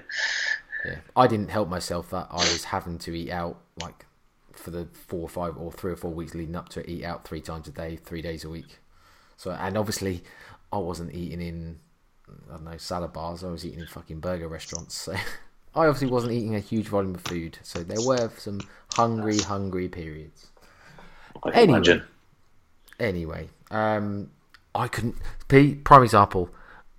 [0.86, 4.06] Yeah, I didn't help myself that I was having to eat out like
[4.54, 7.04] for the four or five or three or four weeks leading up to it, eat
[7.04, 8.78] out three times a day, three days a week.
[9.38, 10.24] So and obviously
[10.72, 11.80] I wasn't eating in
[12.30, 13.44] I don't know salad bars.
[13.44, 14.96] I was eating in fucking burger restaurants.
[14.96, 15.14] So
[15.76, 17.58] I obviously wasn't eating a huge volume of food.
[17.64, 18.62] So there were some
[18.94, 20.48] hungry, hungry periods.
[21.44, 21.78] I can Anyway.
[21.78, 22.04] imagine.
[23.00, 24.32] Anyway, um,
[24.74, 25.16] I couldn't.
[25.48, 26.50] P, prime example.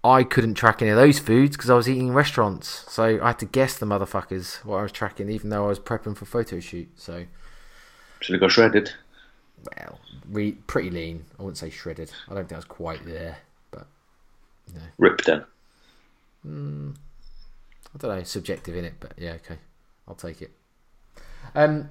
[0.04, 2.84] I couldn't track any of those foods because I was eating in restaurants.
[2.88, 5.80] So I had to guess the motherfuckers what I was tracking, even though I was
[5.80, 6.88] prepping for photo shoot.
[6.94, 7.24] So,
[8.20, 8.92] Should have got shredded.
[9.76, 9.98] well,
[10.30, 11.24] re- pretty lean.
[11.36, 12.12] I wouldn't say shredded.
[12.28, 13.38] I don't think I was quite there,
[14.72, 15.44] but Ripped then.
[16.44, 18.22] I don't know.
[18.22, 19.58] Subjective in it, but yeah, okay,
[20.06, 20.50] I'll take it.
[21.54, 21.90] Um,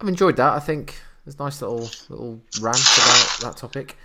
[0.00, 0.52] I've enjoyed that.
[0.52, 3.96] I think there's a nice little little rant about that topic.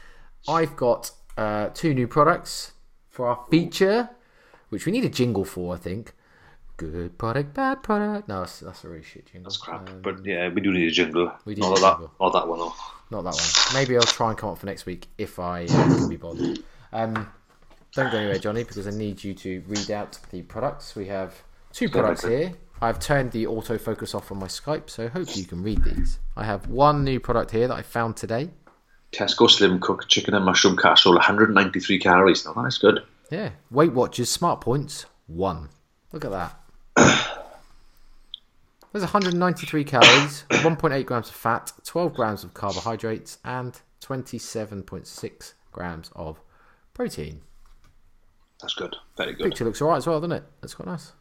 [0.47, 2.73] I've got uh, two new products
[3.09, 4.09] for our feature,
[4.69, 5.73] which we need a jingle for.
[5.73, 6.13] I think.
[6.77, 8.27] Good product, bad product.
[8.27, 9.51] No, that's, that's a really shit jingle.
[9.51, 9.87] That's crap.
[9.87, 11.31] Um, but yeah, we do need a jingle.
[11.45, 12.11] We do not that, jingle.
[12.19, 12.73] Not that one though.
[13.11, 13.79] Not that one.
[13.79, 16.63] Maybe I'll try and come up for next week if I uh, can be bothered.
[16.91, 17.31] Um,
[17.93, 20.95] don't go anywhere, Johnny, because I need you to read out the products.
[20.95, 22.29] We have two products eh?
[22.29, 22.53] here.
[22.81, 26.17] I've turned the autofocus off on my Skype, so hopefully you can read these.
[26.35, 28.49] I have one new product here that I found today.
[29.11, 32.45] Tesco Slim Cook Chicken and Mushroom Casserole, 193 calories.
[32.45, 33.03] Now that's good.
[33.29, 35.69] Yeah, Weight Watchers Smart Points one.
[36.11, 36.57] Look at that.
[38.91, 46.41] There's 193 calories, 1.8 grams of fat, 12 grams of carbohydrates, and 27.6 grams of
[46.93, 47.41] protein.
[48.61, 48.95] That's good.
[49.17, 49.45] Very good.
[49.45, 50.43] Picture looks alright as well, doesn't it?
[50.61, 51.13] That's quite nice.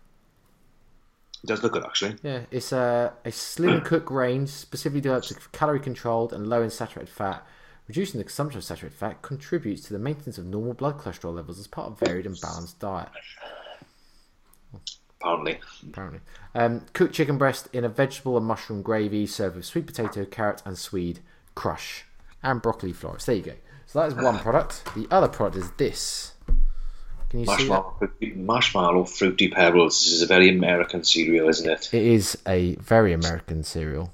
[1.43, 2.17] It does look good actually.
[2.23, 6.71] Yeah, it's a, a slim cook range specifically developed for calorie controlled and low in
[6.71, 7.47] saturated fat.
[7.89, 11.59] Reducing the consumption of saturated fat contributes to the maintenance of normal blood cholesterol levels
[11.59, 13.09] as part of varied and balanced diet.
[15.21, 15.59] Apparently.
[15.89, 16.21] apparently.
[16.55, 20.63] Um, cooked chicken breast in a vegetable and mushroom gravy served with sweet potato, carrot,
[20.65, 21.21] and swede
[21.55, 22.05] crush,
[22.43, 23.27] and broccoli florets.
[23.27, 23.55] There you go.
[23.87, 24.85] So that is one product.
[24.95, 26.35] The other product is this.
[27.31, 27.69] Can you see that?
[27.69, 30.03] Marshmallow, marshmallow fruity pebbles.
[30.05, 31.89] This is a very American cereal, isn't it?
[31.95, 34.13] It is a very American cereal.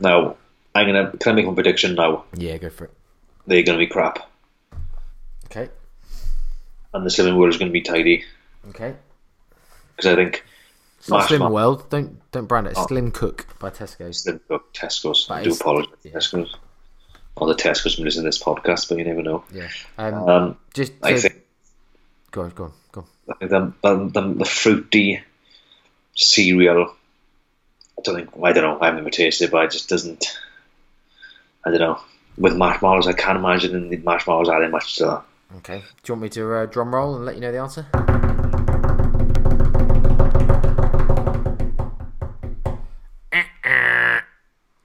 [0.00, 0.36] Now,
[0.74, 2.24] I'm gonna can I make one prediction now?
[2.36, 2.90] Yeah, go for it.
[3.46, 4.18] They're gonna be crap,
[5.46, 5.68] Okay.
[6.94, 8.24] and the Slimming World is gonna be tidy
[8.70, 8.94] Okay.
[9.96, 10.44] because I think
[10.98, 11.90] It's not Slim World.
[11.90, 12.72] Don't don't brand it.
[12.76, 12.86] Oh.
[12.86, 14.22] Slim Cook by Tesco's.
[14.22, 15.26] Slim Cook, Tesco's.
[15.30, 16.12] I do apologise, yeah.
[16.12, 16.54] Tesco's.
[17.36, 19.44] Or the Tesco's from listening to this podcast, but you never know.
[19.52, 19.68] Yeah.
[19.98, 21.42] Um, Um, just I so- think
[22.34, 23.36] go on, go on, go on.
[23.40, 23.72] I the,
[24.12, 25.22] the, the, fruity
[26.16, 26.92] cereal.
[27.96, 28.84] I don't think I don't know.
[28.84, 30.26] I've never tasted it, but it just doesn't.
[31.64, 32.00] I don't know.
[32.36, 35.24] With marshmallows, I can't imagine the marshmallows adding much to that.
[35.58, 35.78] Okay.
[35.78, 37.86] Do you want me to uh, drum roll and let you know the answer?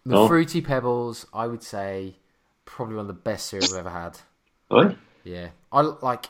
[0.06, 0.28] The.
[0.28, 2.16] Fruity Pebbles, I would say,
[2.66, 4.20] probably one of the best cereals I've ever had.
[4.72, 4.98] Right?
[5.24, 6.26] Yeah, I like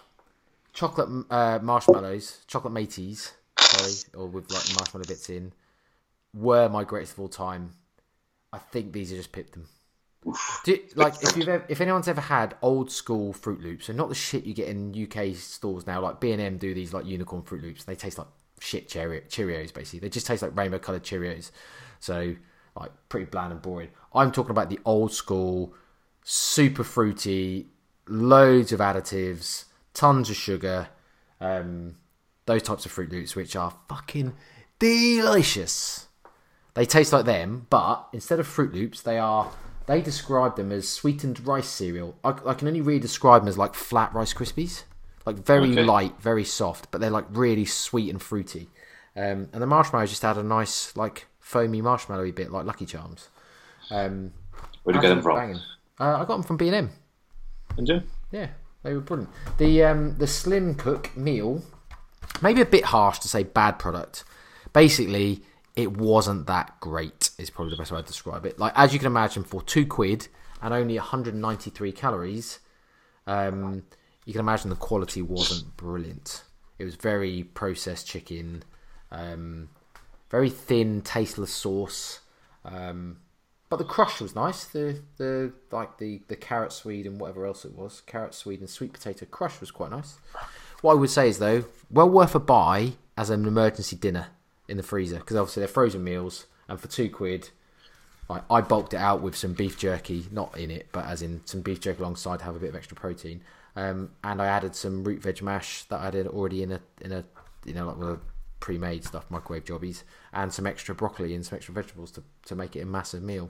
[0.80, 5.52] chocolate uh, marshmallows, chocolate mateys, sorry, or with like marshmallow bits in,
[6.34, 7.72] were my greatest of all time.
[8.54, 9.68] I think these are just pipped them.
[10.64, 14.08] Do like if you've ever, if anyone's ever had old school Froot Loops, and not
[14.08, 17.06] the shit you get in UK stores now, like B and M do these like
[17.06, 17.84] unicorn Froot Loops.
[17.84, 18.28] They taste like
[18.62, 20.00] shit Cheerio- Cheerios, basically.
[20.00, 21.52] They just taste like rainbow coloured Cheerios.
[22.00, 22.36] So
[22.76, 23.90] like pretty bland and boring.
[24.14, 25.74] I'm talking about the old school,
[26.24, 27.68] super fruity,
[28.08, 29.66] loads of additives,
[30.00, 30.88] tons of sugar,
[31.42, 31.96] um,
[32.46, 34.34] those types of Froot Loops, which are fucking
[34.80, 36.08] delicious.
[36.74, 39.52] They taste like them, but instead of Froot Loops, they are.
[39.88, 42.16] They describe them as sweetened rice cereal.
[42.24, 44.84] I, I can only really describe them as like flat Rice Krispies,
[45.26, 45.84] like very Okay.
[45.84, 48.70] light, very soft, but they're like really sweet and fruity.
[49.16, 53.30] Um, and the marshmallows just add a nice like foamy marshmallowy bit, like Lucky Charms.
[53.90, 54.32] Um,
[54.84, 55.56] Where'd you get them from?
[56.00, 56.92] Uh, I got them from B and M.
[57.76, 58.04] Did you?
[58.32, 58.48] Yeah,
[58.90, 59.30] they were brilliant.
[59.58, 61.62] The um, the Slim Cook meal,
[62.42, 64.24] maybe a bit harsh to say bad product.
[64.74, 65.44] Basically,
[65.76, 67.30] it wasn't that great.
[67.38, 68.58] Is probably the best way to describe it.
[68.58, 70.28] Like as you can imagine, for two quid
[70.62, 72.60] and only 193 calories,
[73.28, 73.84] um,
[74.26, 76.44] you can imagine the quality wasn't brilliant.
[76.80, 78.64] It was very processed chicken,
[79.12, 79.70] um,
[80.32, 82.22] very thin, tasteless sauce.
[82.66, 83.18] Um,
[83.70, 84.66] but the crush was nice.
[84.66, 88.70] The the like the the carrot swede and whatever else it was, carrot swede and
[88.70, 90.18] sweet potato crush was quite nice.
[90.82, 94.28] What I would say is though, well worth a buy as an emergency dinner
[94.68, 97.50] in the freezer because obviously they're frozen meals, and for two quid,
[98.28, 101.42] like I bulked it out with some beef jerky, not in it, but as in
[101.46, 103.42] some beef jerky alongside to have a bit of extra protein.
[103.76, 107.12] Um, and I added some root veg mash that I had already in a in
[107.12, 107.24] a
[107.66, 108.20] you know like with a
[108.60, 110.04] pre-made stuff, microwave jobbies,
[110.34, 113.50] and some extra broccoli and some extra vegetables to, to make it a massive meal.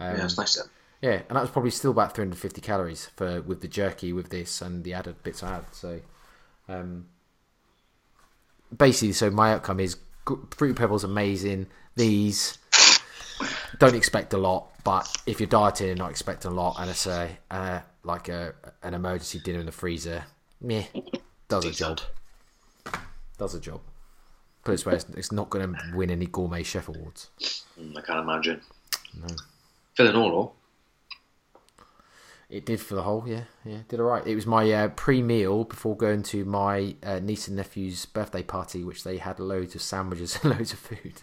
[0.00, 0.66] Um, Yeah, it's nice then.
[1.02, 4.60] yeah, and that was probably still about 350 calories for with the jerky, with this,
[4.62, 5.64] and the added bits I had.
[5.72, 6.00] So,
[6.68, 7.06] um,
[8.76, 9.96] basically, so my outcome is
[10.50, 11.66] fruit pebbles amazing.
[11.96, 12.58] These
[13.78, 17.06] don't expect a lot, but if you're dieting and not expecting a lot, and it's
[17.06, 20.24] a uh, like a an emergency dinner in the freezer,
[20.60, 20.84] meh,
[21.48, 22.00] does a job.
[23.38, 23.80] Does a job.
[24.68, 27.30] Put it this way, it's, it's not going to win any gourmet chef awards.
[27.80, 28.60] Mm, I can't imagine.
[29.18, 29.34] No.
[29.94, 30.52] Filling all, though.
[32.50, 34.26] It did for the whole, yeah, yeah, did all right.
[34.26, 38.84] It was my uh, pre-meal before going to my uh, niece and nephew's birthday party,
[38.84, 41.14] which they had loads of sandwiches and loads of food,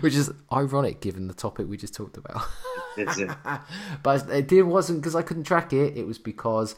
[0.00, 2.42] which is ironic given the topic we just talked about.
[4.02, 5.96] But it did wasn't because I couldn't track it.
[5.96, 6.74] It was because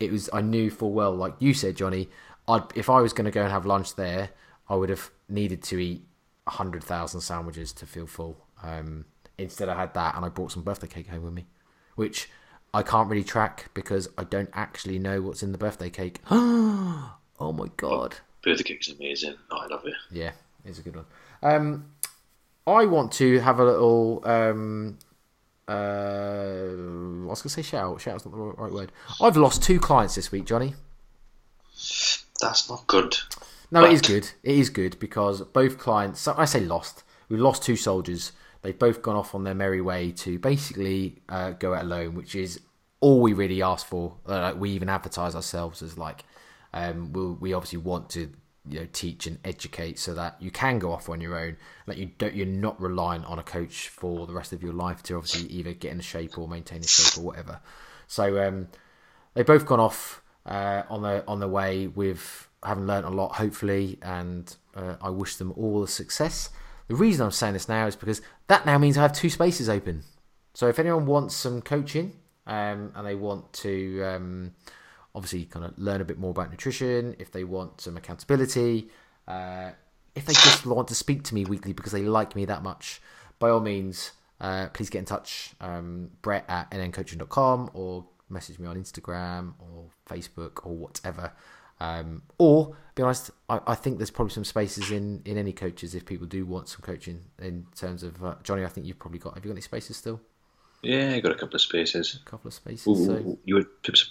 [0.00, 2.08] it was I knew full well, like you said, Johnny.
[2.48, 4.30] I'd if I was going to go and have lunch there,
[4.68, 6.04] I would have needed to eat
[6.48, 8.36] hundred thousand sandwiches to feel full.
[8.62, 9.04] Um,
[9.38, 11.46] instead, I had that, and I brought some birthday cake home with me,
[11.94, 12.28] which
[12.74, 16.20] I can't really track because I don't actually know what's in the birthday cake.
[16.30, 18.16] oh my god!
[18.42, 19.34] birthday cake is amazing.
[19.50, 19.94] Oh, I love it.
[20.10, 20.32] Yeah,
[20.64, 21.06] it's a good one.
[21.42, 21.92] Um,
[22.66, 24.22] I want to have a little.
[24.24, 24.98] Um,
[25.68, 28.00] uh, I was going to say shout.
[28.00, 28.92] Shout's not the right word.
[29.20, 30.74] I've lost two clients this week, Johnny.
[32.40, 33.16] That's not good.
[33.70, 34.30] No, it is good.
[34.42, 36.20] It is good because both clients.
[36.20, 37.04] So I say lost.
[37.28, 38.32] We lost two soldiers.
[38.62, 42.34] They've both gone off on their merry way to basically uh, go it alone, which
[42.34, 42.60] is
[43.00, 44.16] all we really ask for.
[44.26, 46.24] Uh, we even advertise ourselves as like
[46.74, 48.30] um, we we obviously want to
[48.68, 51.56] you know teach and educate so that you can go off on your own.
[51.86, 55.02] Like you don't, you're not reliant on a coach for the rest of your life
[55.04, 57.60] to obviously either get in shape or maintain a shape or whatever.
[58.06, 58.68] So um,
[59.34, 63.36] they've both gone off uh, on the on the way with having learnt a lot,
[63.36, 66.50] hopefully, and uh, I wish them all the success.
[66.88, 69.68] The reason I'm saying this now is because that now means I have two spaces
[69.68, 70.02] open.
[70.54, 72.12] So if anyone wants some coaching
[72.46, 74.52] um, and they want to um,
[75.14, 78.88] obviously kind of learn a bit more about nutrition, if they want some accountability,
[79.28, 79.70] uh,
[80.14, 83.00] if they just want to speak to me weekly because they like me that much,
[83.38, 85.54] by all means, uh, please get in touch.
[85.60, 91.32] Um, Brett at nncoaching.com or message me on Instagram or Facebook or whatever.
[91.80, 95.94] Um, or, be honest, I, I think there's probably some spaces in, in any coaches
[95.94, 98.64] if people do want some coaching in terms of uh, Johnny.
[98.64, 99.34] I think you've probably got.
[99.34, 100.20] Have you got any spaces still?
[100.82, 102.18] Yeah, I got a couple of spaces.
[102.24, 102.86] A couple of spaces.
[102.86, 103.66] Ooh, so You would,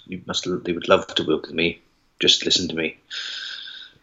[0.06, 1.80] you must, they would love to work with me.
[2.20, 2.98] Just listen to me.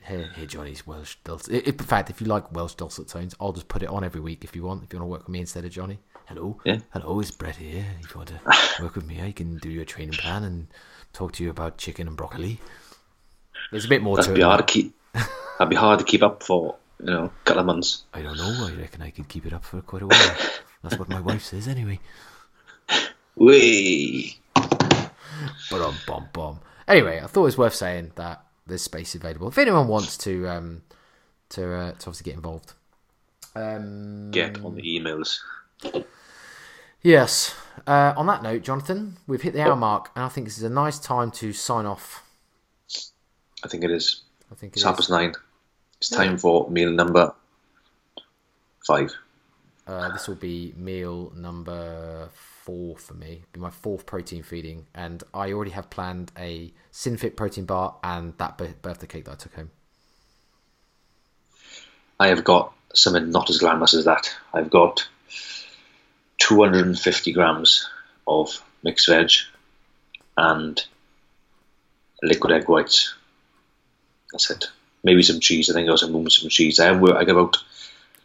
[0.07, 1.65] here, here, Johnny's Welsh dulcet.
[1.65, 4.43] In fact, if you like Welsh dulcet tones, I'll just put it on every week
[4.43, 4.83] if you want.
[4.83, 5.99] If you want to work with me instead of Johnny.
[6.25, 6.79] Hello, Yeah.
[6.91, 7.85] hello, it's Brett here.
[8.01, 8.39] If you want to
[8.83, 10.67] work with me, I can do your training plan and
[11.13, 12.59] talk to you about chicken and broccoli.
[13.71, 14.45] There's a bit more That'd to be it.
[14.45, 14.95] hard to keep.
[15.13, 18.03] That'd be hard to keep up for you know a couple of months.
[18.13, 18.67] I don't know.
[18.67, 20.35] I reckon I could keep it up for quite a while.
[20.83, 21.99] That's what my wife says anyway.
[23.35, 24.37] Whee!
[24.55, 26.59] But um, bomb, bomb.
[26.87, 30.47] Anyway, I thought it was worth saying that there's space available if anyone wants to
[30.47, 30.81] um
[31.49, 32.73] to uh, to obviously get involved.
[33.55, 35.39] Um, Get on the emails.
[37.01, 37.55] yes.
[37.85, 40.63] Uh, on that note, Jonathan, we've hit the hour mark, and I think this is
[40.63, 42.23] a nice time to sign off.
[43.67, 44.21] I think it is.
[44.49, 45.07] I think It's it half is.
[45.07, 45.33] past nine.
[45.97, 47.33] It's time for meal number
[48.85, 49.11] five.
[49.85, 52.29] Uh, this will be meal number
[52.63, 53.43] four for me.
[53.43, 57.95] It'll Be my fourth protein feeding, and I already have planned a Sinfit protein bar
[58.03, 59.71] and that birthday cake that I took home.
[62.21, 64.33] I have got something not as glamorous as that.
[64.53, 65.05] I've got
[66.39, 67.89] 250 grams
[68.25, 69.31] of mixed veg
[70.37, 70.81] and
[72.23, 73.13] liquid egg whites.
[74.31, 74.65] That's it.
[75.03, 75.69] Maybe some cheese.
[75.69, 76.79] I think I got some some cheese.
[76.79, 77.57] I have I about.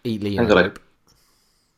[0.05, 0.39] Eat lean.
[0.41, 0.81] I got like.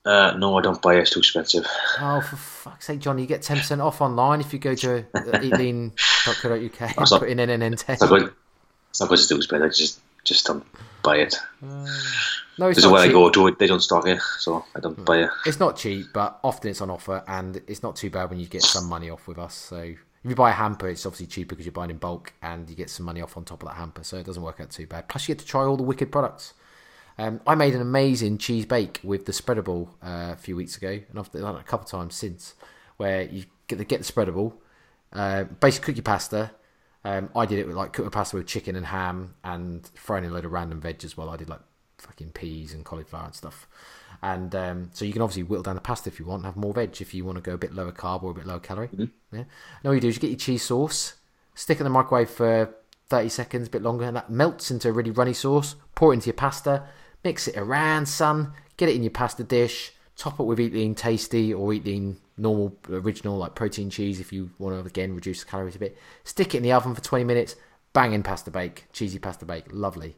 [0.06, 1.00] Uh, no, I don't buy it.
[1.00, 1.66] It's too expensive.
[1.98, 5.02] Oh, for fuck's sake, Johnny, you get 10% off online if you go to uh,
[5.22, 7.88] eatlean.co.uk and not- put in NNN10.
[7.88, 8.32] It's not good.
[8.90, 9.66] It's not because it's too expensive.
[9.66, 10.64] I just just don't
[11.02, 11.34] buy it.
[11.62, 11.84] No,
[12.68, 13.12] it's Because not, when I cheap.
[13.14, 15.30] go to it, they don't stock it, so I don't buy it.
[15.44, 18.46] it's not cheap, but often it's on offer, and it's not too bad when you
[18.46, 19.54] get some money off with us.
[19.54, 19.94] So
[20.24, 22.74] if you buy a hamper, it's obviously cheaper because you're buying in bulk, and you
[22.74, 24.86] get some money off on top of that hamper, so it doesn't work out too
[24.86, 25.06] bad.
[25.06, 26.54] Plus, you get to try all the wicked products.
[27.18, 30.98] Um, I made an amazing cheese bake with the spreadable uh, a few weeks ago,
[31.08, 32.54] and I've done it a couple of times since,
[32.96, 34.54] where you get the, get the spreadable,
[35.12, 36.50] uh, basically cook your pasta.
[37.04, 40.24] Um, I did it with like cook the pasta with chicken and ham, and throwing
[40.24, 41.28] in a load of random veg as well.
[41.28, 41.60] I did like
[41.98, 43.68] fucking peas and cauliflower and stuff.
[44.24, 46.56] And um, so you can obviously whittle down the pasta if you want, and have
[46.56, 48.58] more veg if you want to go a bit lower carb or a bit lower
[48.58, 48.88] calorie.
[48.96, 49.04] Yeah.
[49.32, 49.46] And
[49.84, 51.12] all you do is you get your cheese sauce,
[51.54, 52.74] stick it in the microwave for
[53.10, 55.76] 30 seconds, a bit longer, and that melts into a really runny sauce.
[55.94, 56.84] Pour it into your pasta,
[57.22, 58.54] mix it around, son.
[58.78, 59.92] Get it in your pasta dish.
[60.16, 64.32] Top it with Eat Lean Tasty or Eat Lean normal, original, like protein cheese if
[64.32, 65.98] you want to, again, reduce the calories a bit.
[66.24, 67.56] Stick it in the oven for 20 minutes.
[67.92, 68.86] Banging pasta bake.
[68.94, 69.66] Cheesy pasta bake.
[69.70, 70.16] Lovely.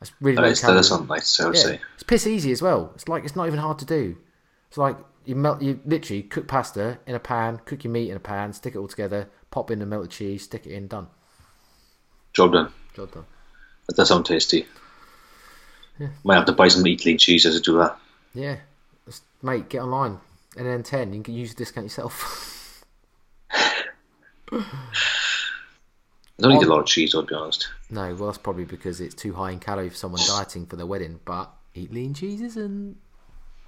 [0.00, 0.82] That's really low calorie.
[0.82, 1.80] sound nice, I Yeah, say.
[1.94, 2.92] it's piss easy as well.
[2.94, 4.16] It's like it's not even hard to do.
[4.68, 8.16] It's like you melt, you literally cook pasta in a pan, cook your meat in
[8.16, 11.08] a pan, stick it all together, pop in the melted cheese, stick it in, done.
[12.32, 12.72] Job done.
[12.94, 13.24] Job done.
[13.86, 14.66] That does sound tasty.
[15.98, 16.08] Yeah.
[16.24, 17.98] Might have to buy some Lean cheese as to do that.
[18.34, 18.56] Yeah,
[19.42, 20.20] mate, get online.
[20.56, 22.84] And then ten, you can use the discount yourself.
[26.38, 27.68] I don't eat a lot of cheese, to be honest.
[27.90, 30.86] no, well, that's probably because it's too high in calorie for someone dieting for their
[30.86, 31.20] wedding.
[31.24, 32.96] But eat lean cheese isn't.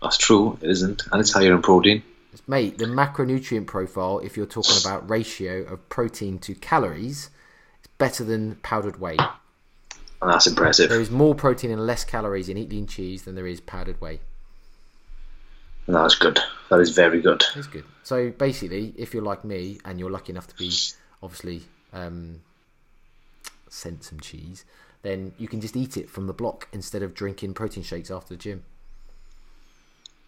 [0.03, 1.03] That's true, it isn't.
[1.11, 2.03] And it's higher in protein.
[2.47, 7.31] Mate, the macronutrient profile, if you're talking about ratio of protein to calories,
[7.83, 9.17] is better than powdered whey.
[10.21, 10.89] And that's impressive.
[10.91, 14.01] There is more protein and less calories in eat lean cheese than there is powdered
[14.01, 14.21] whey.
[15.87, 16.39] And that's good.
[16.71, 17.43] That is very good.
[17.57, 17.85] It's good.
[18.03, 20.71] So basically, if you're like me and you're lucky enough to be
[21.23, 21.63] obviously
[21.93, 22.41] um,
[23.69, 24.65] sent some cheese,
[25.03, 28.35] then you can just eat it from the block instead of drinking protein shakes after
[28.35, 28.65] the gym.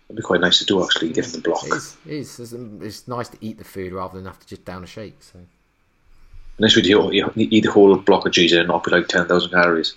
[0.09, 1.65] It'd be quite nice to do, actually, give them the block.
[1.65, 1.97] It is.
[2.05, 2.41] It is.
[2.41, 4.87] It's, um, it's nice to eat the food rather than have to just down a
[4.87, 5.23] shake.
[5.23, 5.39] So
[6.59, 9.51] Unless we do, you eat the whole block of cheese and not be like 10,000
[9.51, 9.95] calories.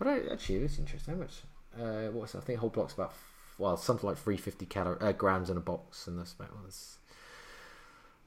[0.00, 0.56] I don't actually.
[0.56, 1.14] It's interesting.
[1.14, 1.42] How much?
[1.78, 3.12] Uh, what's I think a whole block's about
[3.58, 6.97] well something like three fifty calories uh, grams in a box, and that's about it's,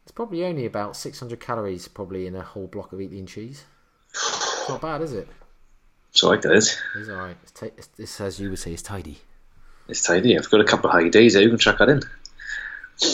[0.03, 3.25] it's probably only about six hundred calories probably in a whole block of eat lean
[3.25, 3.65] cheese.
[4.13, 5.27] It's not bad, is it?
[6.11, 6.77] It's like that is.
[6.97, 7.37] It's all right.
[7.43, 9.19] It's, ta- it's, it's as you would say, it's tidy.
[9.87, 10.37] It's tidy.
[10.37, 11.41] I've got a couple of high days there.
[11.41, 12.01] You can chuck that in.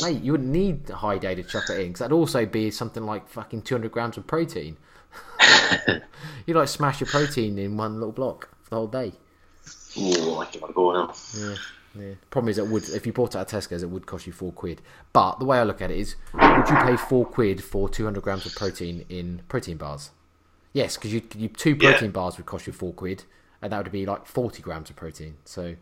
[0.02, 2.72] Mate, you wouldn't need a high day to chuck it in because that'd also be
[2.72, 4.78] something like fucking 200 grams of protein.
[6.46, 9.14] you like smash your protein in one little block for the whole day.
[9.98, 11.14] Oh, I can go now.
[11.38, 11.56] Yeah,
[12.00, 12.14] yeah.
[12.30, 14.52] Problem is, it would if you bought it at Tesco's, it would cost you four
[14.52, 14.82] quid.
[15.14, 18.22] But the way I look at it is, would you pay four quid for 200
[18.24, 20.12] grams of protein in protein bars?
[20.74, 21.92] Yes, because you, you two Yeah.
[21.92, 23.24] protein bars would cost you four quid,
[23.62, 25.36] and that would be like 40 grams of protein.
[25.46, 25.76] So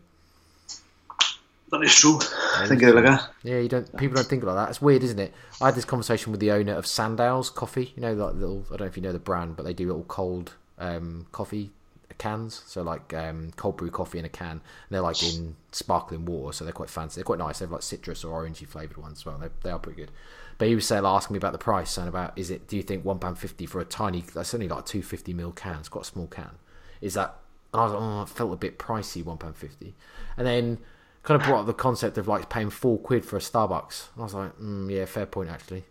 [1.72, 2.18] That is true.
[2.56, 3.28] I think of like that.
[3.42, 3.96] Yeah, you don't.
[3.96, 4.68] People don't think like that.
[4.68, 5.34] It's weird, isn't it?
[5.60, 7.92] I had this conversation with the owner of Sandow's Coffee.
[7.96, 8.64] You know, like little.
[8.66, 11.72] I don't know if you know the brand, but they do little cold um, coffee
[12.18, 12.62] cans.
[12.66, 14.50] So like um, cold brew coffee in a can.
[14.50, 14.60] And
[14.90, 17.16] they're like in sparkling water, so they're quite fancy.
[17.16, 17.58] They're quite nice.
[17.58, 19.38] They're like citrus or orangey flavored ones as well.
[19.38, 20.10] They, they are pretty good.
[20.58, 22.66] But he was saying, asking me about the price and about is it?
[22.66, 24.22] Do you think one pound fifty for a tiny?
[24.34, 25.80] That's only like a two fifty ml can.
[25.80, 26.50] It's quite a small can.
[27.00, 27.36] Is that?
[27.72, 29.94] And I was like, oh, it felt a bit pricey, one pound fifty.
[30.36, 30.78] And then
[31.24, 34.08] kind of brought up the concept of like paying four quid for a Starbucks.
[34.14, 35.84] And I was like, mm, yeah, fair point actually.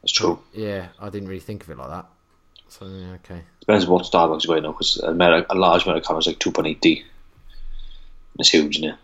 [0.00, 0.40] That's true.
[0.52, 2.06] Yeah, I didn't really think of it like that.
[2.72, 3.42] So okay.
[3.60, 5.10] Depends what Starbucks you're going now, because a,
[5.50, 7.04] a large Americano is like two point eight D.
[8.38, 8.96] It's huge, isn't it?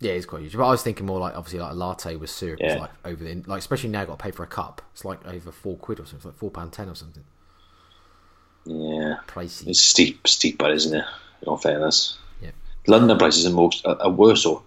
[0.00, 0.56] Yeah, it's quite huge.
[0.56, 2.80] But I was thinking more like obviously like a latte with syrup is Yeah.
[2.80, 4.80] like over the like especially now got to pay for a cup.
[4.94, 6.16] It's like over four quid or something.
[6.16, 7.24] It's like four pound ten or something.
[8.64, 9.16] Yeah.
[9.26, 9.66] Pricey.
[9.68, 11.04] It's steep, steep, but isn't it?
[11.42, 12.16] In all fairness.
[12.40, 12.52] Yeah.
[12.86, 14.44] London prices are most are, are worse.
[14.44, 14.62] So,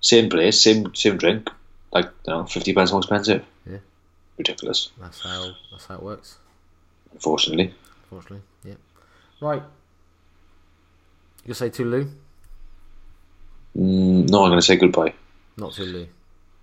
[0.00, 1.48] same place, same same drink,
[1.92, 3.44] like you know, fifty pounds more expensive.
[3.70, 3.78] Yeah.
[4.36, 4.90] Ridiculous.
[5.00, 6.38] That's how that's how it works.
[7.12, 7.72] Unfortunately.
[8.14, 8.74] Unfortunately, yeah.
[9.40, 9.62] Right.
[11.42, 12.04] You gonna say Tulu?
[13.76, 15.12] Mm, no, I'm going to say goodbye.
[15.56, 16.06] Not Tulu.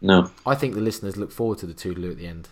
[0.02, 0.32] No.
[0.46, 2.48] I think the listeners look forward to the Toodaloo at the end.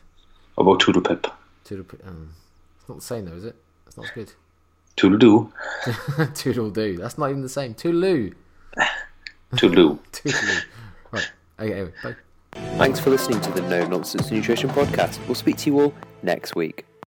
[0.58, 1.28] How about Toodle Pip?
[1.64, 2.34] Toodle, um,
[2.78, 3.56] it's not the same though, is it?
[3.88, 4.34] It's not as good.
[4.97, 5.54] Toodle Doo.
[6.34, 6.97] Toodle do.
[6.97, 7.74] That's not even the same.
[7.74, 8.34] Toodaloo.
[9.54, 10.00] Toodaloo.
[10.12, 10.64] Toodaloo.
[11.12, 11.32] right.
[11.58, 11.74] Okay.
[11.74, 12.16] Anyway, bye.
[12.52, 15.26] Thanks for listening to the No Nonsense Nutrition Podcast.
[15.26, 16.86] We'll speak to you all next week.